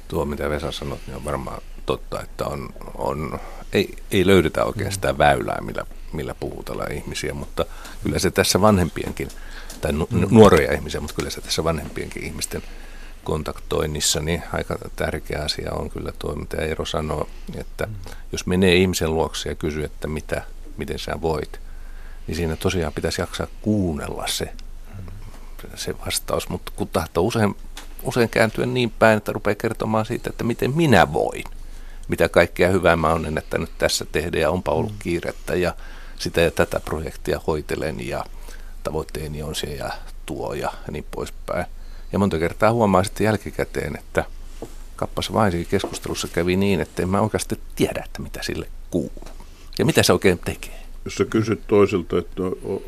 [0.09, 3.41] Tuo, mitä Vesa sanoi, niin on varmaan totta, että on, on,
[3.72, 5.18] ei, ei löydetä oikeastaan mm.
[5.18, 7.64] väylää, millä, millä puhutellaan ihmisiä, mutta
[8.03, 9.28] kyllä se tässä vanhempienkin,
[9.80, 12.62] tai nu, nuoria ihmisiä, mutta kyllä se tässä vanhempienkin ihmisten
[13.26, 17.88] kontaktoinnissa, niin aika tärkeä asia on kyllä tuo, mitä Eero sanoo, että
[18.32, 20.42] jos menee ihmisen luokse ja kysyy, että mitä,
[20.76, 21.60] miten sä voit,
[22.26, 24.52] niin siinä tosiaan pitäisi jaksaa kuunnella se,
[25.74, 27.56] se vastaus, mutta kun tahtoo usein,
[28.02, 31.44] usein kääntyä niin päin, että rupeaa kertomaan siitä, että miten minä voin,
[32.08, 35.74] mitä kaikkea hyvää mä olen nyt tässä tehdä ja onpa ollut kiirettä ja
[36.18, 38.24] sitä ja tätä projektia hoitelen ja
[38.82, 39.90] tavoitteeni on se ja
[40.26, 41.66] tuo ja niin poispäin.
[42.12, 44.24] Ja monta kertaa huomaa sitten jälkikäteen, että
[44.96, 49.28] kappas vain keskustelussa kävi niin, että en mä oikeasti tiedä, että mitä sille kuuluu.
[49.78, 50.86] Ja mitä se oikein tekee.
[51.04, 52.42] Jos sä kysyt toiselta, että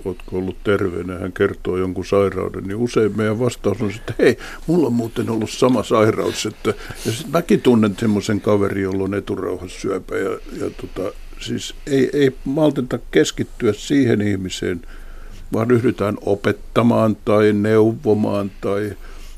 [0.04, 4.86] ootko ollut terveenä, hän kertoo jonkun sairauden, niin usein meidän vastaus on, että hei, mulla
[4.86, 6.46] on muuten ollut sama sairaus.
[6.46, 6.74] Että,
[7.06, 10.16] ja sitten mäkin tunnen semmoisen kaverin, jolla on eturauhassyöpä.
[10.16, 14.82] Ja, ja tota, siis ei, ei malteta keskittyä siihen ihmiseen,
[15.52, 18.96] vaan ryhdytään opettamaan tai neuvomaan tai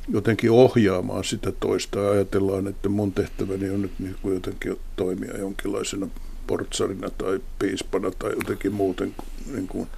[0.08, 5.38] jotenkin ohjaamaan sitä toista ja ajatellaan, että mun tehtäväni on nyt niin kuin jotenkin toimia
[5.38, 6.08] jonkinlaisena
[6.46, 9.14] portsarina tai piispana tai jotenkin muuten
[9.54, 9.88] niin kuin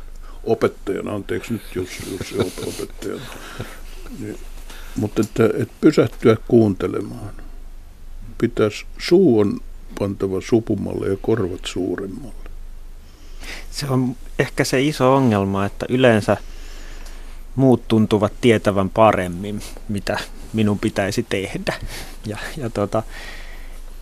[0.44, 1.88] opettajana, anteeksi nyt jos,
[2.32, 2.34] jos
[2.66, 3.22] opettajana.
[4.18, 4.36] Niin,
[4.96, 7.34] mutta että, että pysähtyä kuuntelemaan.
[8.38, 9.60] Pitäisi suu on
[9.98, 12.41] pantava supumalle ja korvat suuremmalle.
[13.70, 16.36] Se on ehkä se iso ongelma, että yleensä
[17.56, 20.18] muut tuntuvat tietävän paremmin, mitä
[20.52, 21.74] minun pitäisi tehdä.
[22.26, 23.02] Ja, ja tota,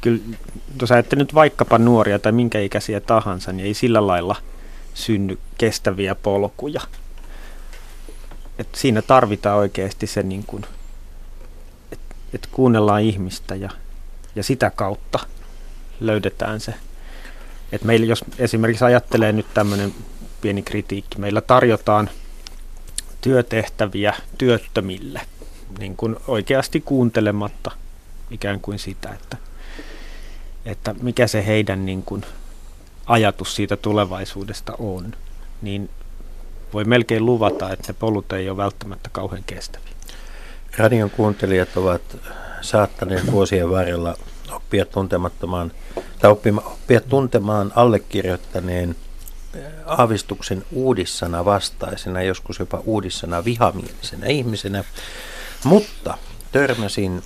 [0.01, 0.23] kyllä,
[0.81, 4.37] jos nyt vaikkapa nuoria tai minkä ikäisiä tahansa, niin ei sillä lailla
[4.95, 6.81] synny kestäviä polkuja.
[8.59, 10.45] Et siinä tarvitaan oikeasti se, niin
[11.93, 13.71] että et kuunnellaan ihmistä ja
[14.37, 15.19] ja sitä kautta
[16.01, 16.75] löydetään se.
[17.73, 19.95] Et meillä, jos esimerkiksi ajattelee nyt tämmöinen
[20.41, 22.11] pieni kritiikki, meillä tarjotaan
[23.21, 25.21] työtehtäviä työttömille,
[25.79, 27.71] niin kuin oikeasti kuuntelematta
[28.31, 29.37] ikään kuin sitä, että,
[30.65, 32.25] että mikä se heidän niin kuin
[33.07, 35.15] ajatus siitä tulevaisuudesta on,
[35.63, 35.91] niin
[36.73, 39.91] voi melkein luvata, että ne polut ei ole välttämättä kauhean kestäviä.
[40.79, 42.03] Radion kuuntelijat ovat
[42.61, 44.17] saattaneet vuosien varrella
[44.71, 45.73] oppia tuntemattomaan
[46.19, 48.97] tai oppima, oppia tuntemaan allekirjoittaneen
[49.87, 54.85] aavistuksen uudissana vastaisena, joskus jopa uudissana vihamielisenä ihmisenä,
[55.65, 56.19] mutta
[56.53, 57.23] törmäsin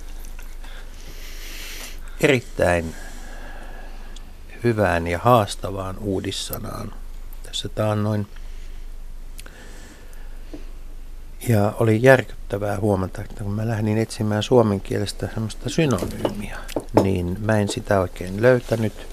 [2.21, 2.95] erittäin
[4.63, 6.93] hyvään ja haastavaan uudissanaan
[7.43, 8.27] tässä taannoin.
[11.47, 16.57] Ja oli järkyttävää huomata, että kun mä lähdin etsimään suomen kielestä semmoista synonyymiä,
[17.03, 19.07] niin mä en sitä oikein löytänyt.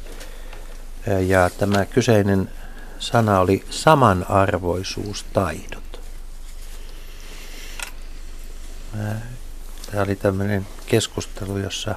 [1.26, 2.51] Ja tämä kyseinen
[2.99, 6.01] sana oli samanarvoisuustaidot.
[9.91, 11.95] Tämä oli tämmöinen keskustelu, jossa,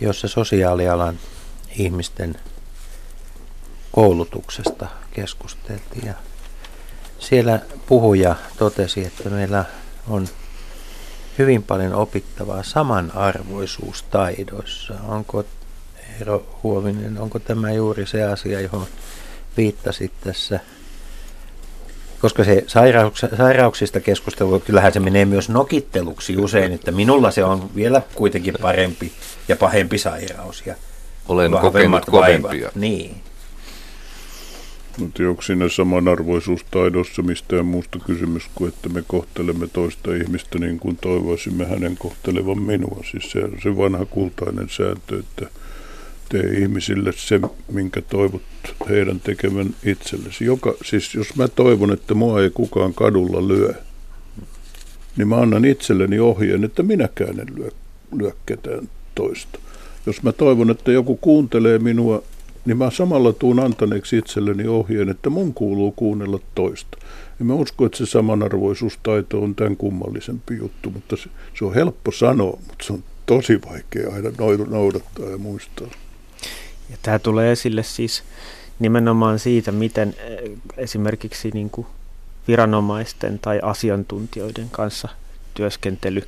[0.00, 1.18] jossa sosiaalialan
[1.76, 2.34] ihmisten
[3.92, 6.14] koulutuksesta keskusteltiin.
[7.24, 9.64] Siellä puhuja totesi, että meillä
[10.08, 10.28] on
[11.38, 14.94] hyvin paljon opittavaa samanarvoisuustaidoissa.
[15.08, 15.44] Onko
[16.18, 18.86] Eero Huovinen, onko tämä juuri se asia, johon
[19.56, 20.60] viittasit tässä?
[22.20, 27.70] Koska se sairauks- sairauksista keskustelu, kyllähän se menee myös nokitteluksi usein, että minulla se on
[27.74, 29.12] vielä kuitenkin parempi
[29.48, 30.62] ja pahempi sairaus.
[30.66, 30.74] Ja
[31.28, 32.70] Olen kokenut kovempia.
[32.74, 33.22] Niin.
[34.98, 40.96] Mutta onko siinä samanarvoisuustaidossa mistään muusta kysymys kuin, että me kohtelemme toista ihmistä niin kuin
[40.96, 43.00] toivoisimme hänen kohtelevan minua.
[43.10, 45.46] Siis se on se vanha kultainen sääntö, että
[46.28, 47.40] tee ihmisille se,
[47.72, 48.42] minkä toivot
[48.88, 50.44] heidän tekevän itsellesi.
[50.44, 53.74] Joka, siis jos mä toivon, että mua ei kukaan kadulla lyö,
[55.16, 57.70] niin mä annan itselleni ohjeen, että minäkään en lyö,
[58.18, 59.58] lyö ketään toista.
[60.06, 62.22] Jos mä toivon, että joku kuuntelee minua
[62.64, 66.98] niin mä samalla tuun antaneeksi itselleni ohjeen, että mun kuuluu kuunnella toista.
[67.38, 72.12] Ja mä uskon, että se samanarvoisuustaito on tämän kummallisempi juttu, mutta se, se on helppo
[72.12, 74.30] sanoa, mutta se on tosi vaikea aina
[74.68, 75.88] noudattaa ja muistaa.
[76.90, 78.22] Ja tämä tulee esille siis
[78.78, 81.86] nimenomaan siitä, miten eh, esimerkiksi niin kuin
[82.48, 85.08] viranomaisten tai asiantuntijoiden kanssa
[85.54, 86.22] työskentely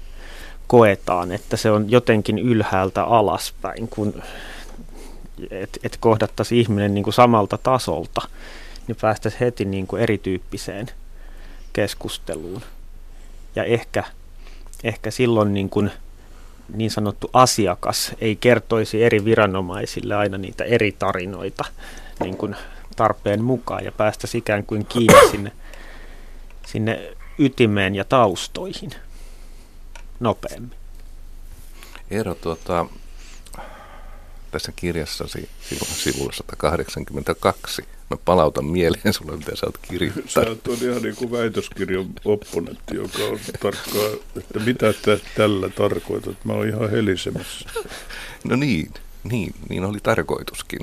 [0.66, 4.22] koetaan, että se on jotenkin ylhäältä alaspäin, kun
[5.50, 8.28] että et kohdattaisiin ihminen niin kuin samalta tasolta,
[8.86, 10.86] niin päästäisiin heti niin kuin erityyppiseen
[11.72, 12.62] keskusteluun.
[13.56, 14.04] Ja ehkä,
[14.84, 15.90] ehkä silloin niin, kuin
[16.74, 21.64] niin sanottu asiakas ei kertoisi eri viranomaisille aina niitä eri tarinoita
[22.20, 22.56] niin kuin
[22.96, 25.52] tarpeen mukaan ja päästäisiin ikään kuin kiinni sinne,
[26.66, 28.90] sinne ytimeen ja taustoihin
[30.20, 30.72] nopeammin.
[32.10, 32.86] Eero, tuota,
[34.56, 35.48] tässä kirjassasi
[35.84, 37.84] sivulla 182.
[38.10, 40.30] Mä palautan mieleen sulle, mitä sä oot kirjoittanut.
[40.30, 46.44] Sä oot ihan niin kuin väitöskirjan opponentti, joka on tarkkaa, että mitä tä, tällä tarkoitat.
[46.44, 47.68] Mä oon ihan helisemässä.
[48.44, 48.90] No niin,
[49.24, 50.80] niin, niin oli tarkoituskin.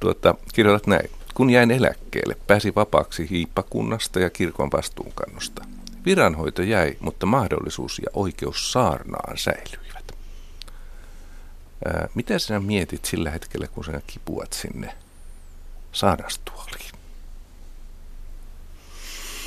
[0.00, 1.10] Tuota, kirjoitat näin.
[1.34, 5.64] Kun jäin eläkkeelle, pääsi vapaaksi hiippakunnasta ja kirkon vastuunkannosta.
[6.06, 9.83] Viranhoito jäi, mutta mahdollisuus ja oikeus saarnaan säilyi.
[12.14, 14.94] Mitä sinä mietit sillä hetkellä, kun sinä kipuat sinne
[15.92, 16.92] saadastuoliin?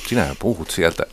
[0.08, 1.06] Sinähän puhut sieltä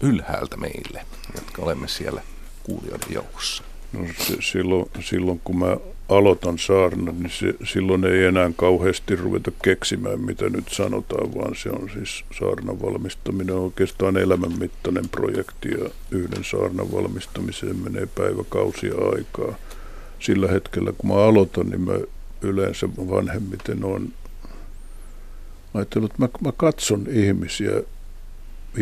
[0.00, 2.22] ylhäältä meille, jotka olemme siellä
[2.62, 3.62] kuulijoiden joukossa.
[3.92, 5.76] No, se, silloin, silloin kun mä
[6.08, 11.70] aloitan saarnan, niin se, silloin ei enää kauheasti ruveta keksimään, mitä nyt sanotaan, vaan se
[11.70, 19.54] on siis saarnan valmistaminen oikeastaan elämänmittainen projekti ja yhden saarnan valmistamiseen menee päiväkausia aikaa
[20.20, 21.92] sillä hetkellä, kun mä aloitan, niin mä
[22.42, 24.12] yleensä vanhemmiten on
[25.74, 27.72] ajatellut, että mä, mä katson ihmisiä
[28.76, 28.80] 15-20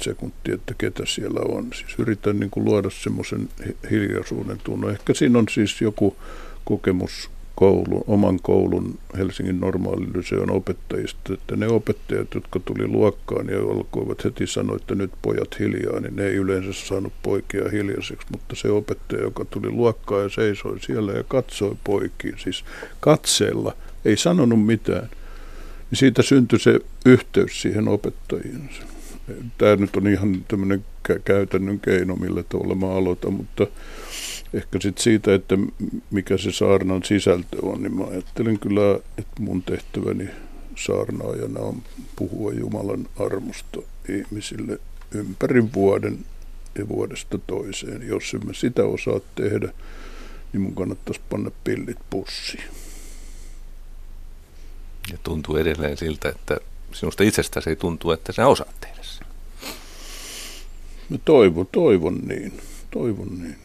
[0.00, 1.68] sekuntia, että ketä siellä on.
[1.74, 3.48] Siis yritän niin kuin luoda semmoisen
[3.90, 4.90] hiljaisuuden tunnon.
[4.90, 6.16] Ehkä siinä on siis joku
[6.64, 14.24] kokemus koulun, oman koulun Helsingin normaalilyseon opettajista, että ne opettajat, jotka tuli luokkaan ja alkoivat
[14.24, 18.70] heti sanoa, että nyt pojat hiljaa, niin ne ei yleensä saanut poikia hiljaiseksi, mutta se
[18.70, 22.64] opettaja, joka tuli luokkaan ja seisoi siellä ja katsoi poikiin, siis
[23.00, 25.08] katseella, ei sanonut mitään,
[25.90, 28.70] niin siitä syntyi se yhteys siihen opettajiin.
[29.58, 30.84] Tämä nyt on ihan tämmöinen
[31.24, 33.66] käytännön keino, millä tavalla mä aloitan, mutta
[34.54, 35.58] ehkä sitten siitä, että
[36.10, 40.28] mikä se saarnan sisältö on, niin mä ajattelen kyllä, että mun tehtäväni
[40.76, 41.82] saarnaajana on
[42.16, 44.80] puhua Jumalan armosta ihmisille
[45.14, 46.18] ympäri vuoden
[46.78, 48.08] ja vuodesta toiseen.
[48.08, 49.72] Jos emme sitä osaa tehdä,
[50.52, 52.64] niin mun kannattaisi panna pillit pussiin.
[55.12, 56.56] Ja tuntuu edelleen siltä, että
[56.92, 59.23] sinusta itsestäsi ei tuntu, että sä osaat tehdä sen.
[61.08, 62.60] Mä toivon, toivon niin.
[62.90, 63.58] Toivon niin.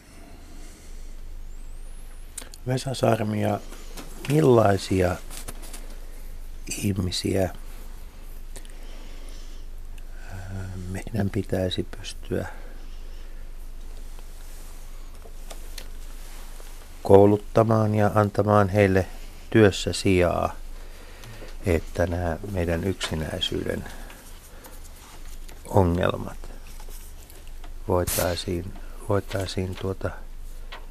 [2.66, 3.60] Vesa Sarmia,
[4.28, 5.16] millaisia
[6.78, 7.50] ihmisiä
[10.88, 12.48] meidän pitäisi pystyä
[17.02, 19.06] kouluttamaan ja antamaan heille
[19.50, 20.56] työssä sijaa,
[21.66, 23.84] että nämä meidän yksinäisyyden
[25.68, 26.49] ongelmat
[27.88, 28.72] voitaisiin,
[29.08, 30.10] voitaisiin tuota,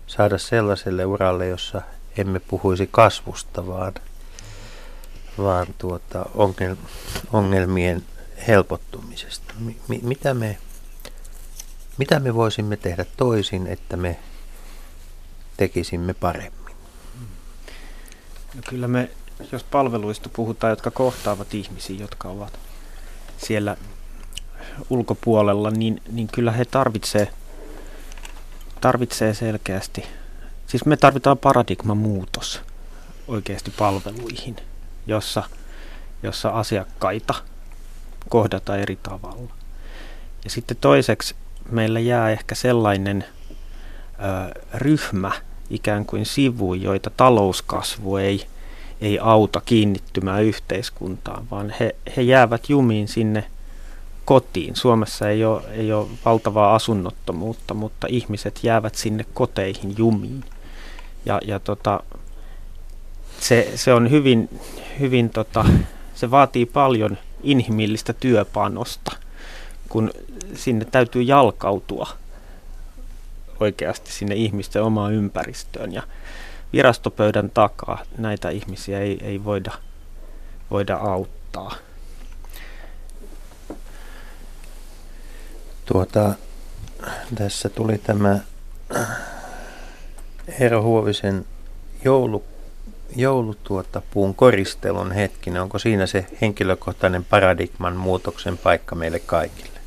[0.07, 1.81] saada sellaiselle uralle, jossa
[2.17, 3.93] emme puhuisi kasvusta, vaan,
[5.37, 6.25] vaan tuota,
[7.33, 8.05] ongelmien
[8.47, 9.53] helpottumisesta.
[9.59, 10.57] M- mitä, me,
[11.97, 14.19] mitä me voisimme tehdä toisin, että me
[15.57, 16.75] tekisimme paremmin?
[18.55, 19.09] No kyllä me,
[19.51, 22.59] jos palveluista puhutaan, jotka kohtaavat ihmisiä, jotka ovat
[23.37, 23.77] siellä
[24.89, 27.27] ulkopuolella, niin, niin kyllä he tarvitsee,
[28.81, 30.03] tarvitsee selkeästi,
[30.67, 32.61] siis me tarvitaan paradigman muutos
[33.27, 34.55] oikeasti palveluihin,
[35.07, 35.43] jossa,
[36.23, 37.33] jossa asiakkaita
[38.29, 39.53] kohdataan eri tavalla.
[40.43, 41.35] Ja sitten toiseksi
[41.71, 45.31] meillä jää ehkä sellainen ö, ryhmä
[45.69, 48.45] ikään kuin sivu, joita talouskasvu ei,
[49.01, 53.45] ei auta kiinnittymään yhteiskuntaan, vaan he, he jäävät jumiin sinne
[54.29, 54.75] kotiin.
[54.75, 60.43] Suomessa ei ole, ei ole valtavaa asunnottomuutta, mutta ihmiset jäävät sinne koteihin jumiin.
[61.25, 62.03] Ja, ja tota,
[63.39, 64.59] se, se on hyvin,
[64.99, 65.65] hyvin tota,
[66.15, 69.11] se vaatii paljon inhimillistä työpanosta,
[69.89, 70.11] kun
[70.53, 72.09] sinne täytyy jalkautua
[73.59, 75.93] oikeasti sinne ihmisten omaan ympäristöön.
[75.93, 76.03] Ja
[76.73, 79.71] virastopöydän takaa näitä ihmisiä ei, ei voida,
[80.71, 81.88] voida auttaa.
[85.91, 86.33] Tuota,
[87.35, 88.39] tässä tuli tämä
[90.59, 91.45] Eero Huovisen
[92.05, 92.43] joulu,
[93.15, 95.49] joulutuota puun koristelun hetki.
[95.59, 99.79] Onko siinä se henkilökohtainen paradigman muutoksen paikka meille kaikille?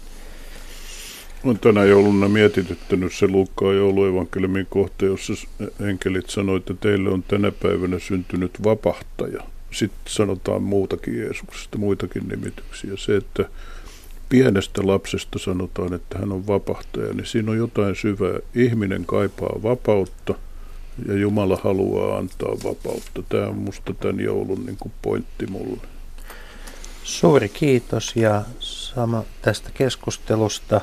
[1.44, 5.32] Olen tänä jouluna mietityttänyt se Luukkaan jouluevankeliumin kohta, jossa
[5.80, 9.42] enkelit sanoivat, että teille on tänä päivänä syntynyt vapahtaja.
[9.70, 12.92] Sitten sanotaan muutakin Jeesuksesta, muitakin nimityksiä.
[12.96, 13.44] Se, että
[14.32, 18.38] pienestä lapsesta sanotaan, että hän on vapahtaja, niin siinä on jotain syvää.
[18.54, 20.34] Ihminen kaipaa vapautta
[21.08, 23.22] ja Jumala haluaa antaa vapautta.
[23.28, 25.80] Tämä on musta tämän joulun niin kuin pointti mulle.
[27.04, 30.80] Suuri kiitos ja sama tästä keskustelusta.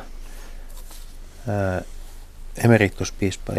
[2.63, 3.53] Emerituspiispa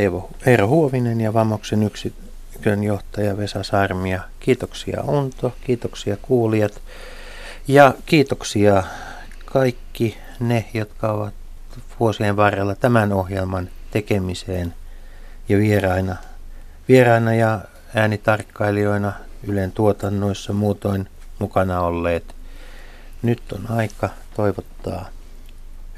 [0.47, 4.21] Eero Huovinen ja Vamoksen yksikön johtaja Vesa Sarmia.
[4.41, 6.83] Kiitoksia Unto, kiitoksia kuulijat
[7.69, 8.83] ja kiitoksia
[9.51, 11.35] kaikki ne, jotka ovat
[12.01, 14.75] vuosien varrella tämän ohjelman tekemiseen
[15.49, 16.17] ja vieraina,
[16.89, 17.61] vieraina ja
[17.95, 22.35] äänitarkkailijoina Ylen tuotannoissa muutoin mukana olleet.
[23.23, 25.09] Nyt on aika toivottaa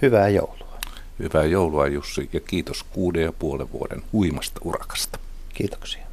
[0.02, 0.78] hyvää joulua.
[1.18, 5.18] Hyvää joulua Jussi ja kiitos kuuden ja puolen vuoden huimasta urakasta.
[5.48, 6.11] Kiitoksia.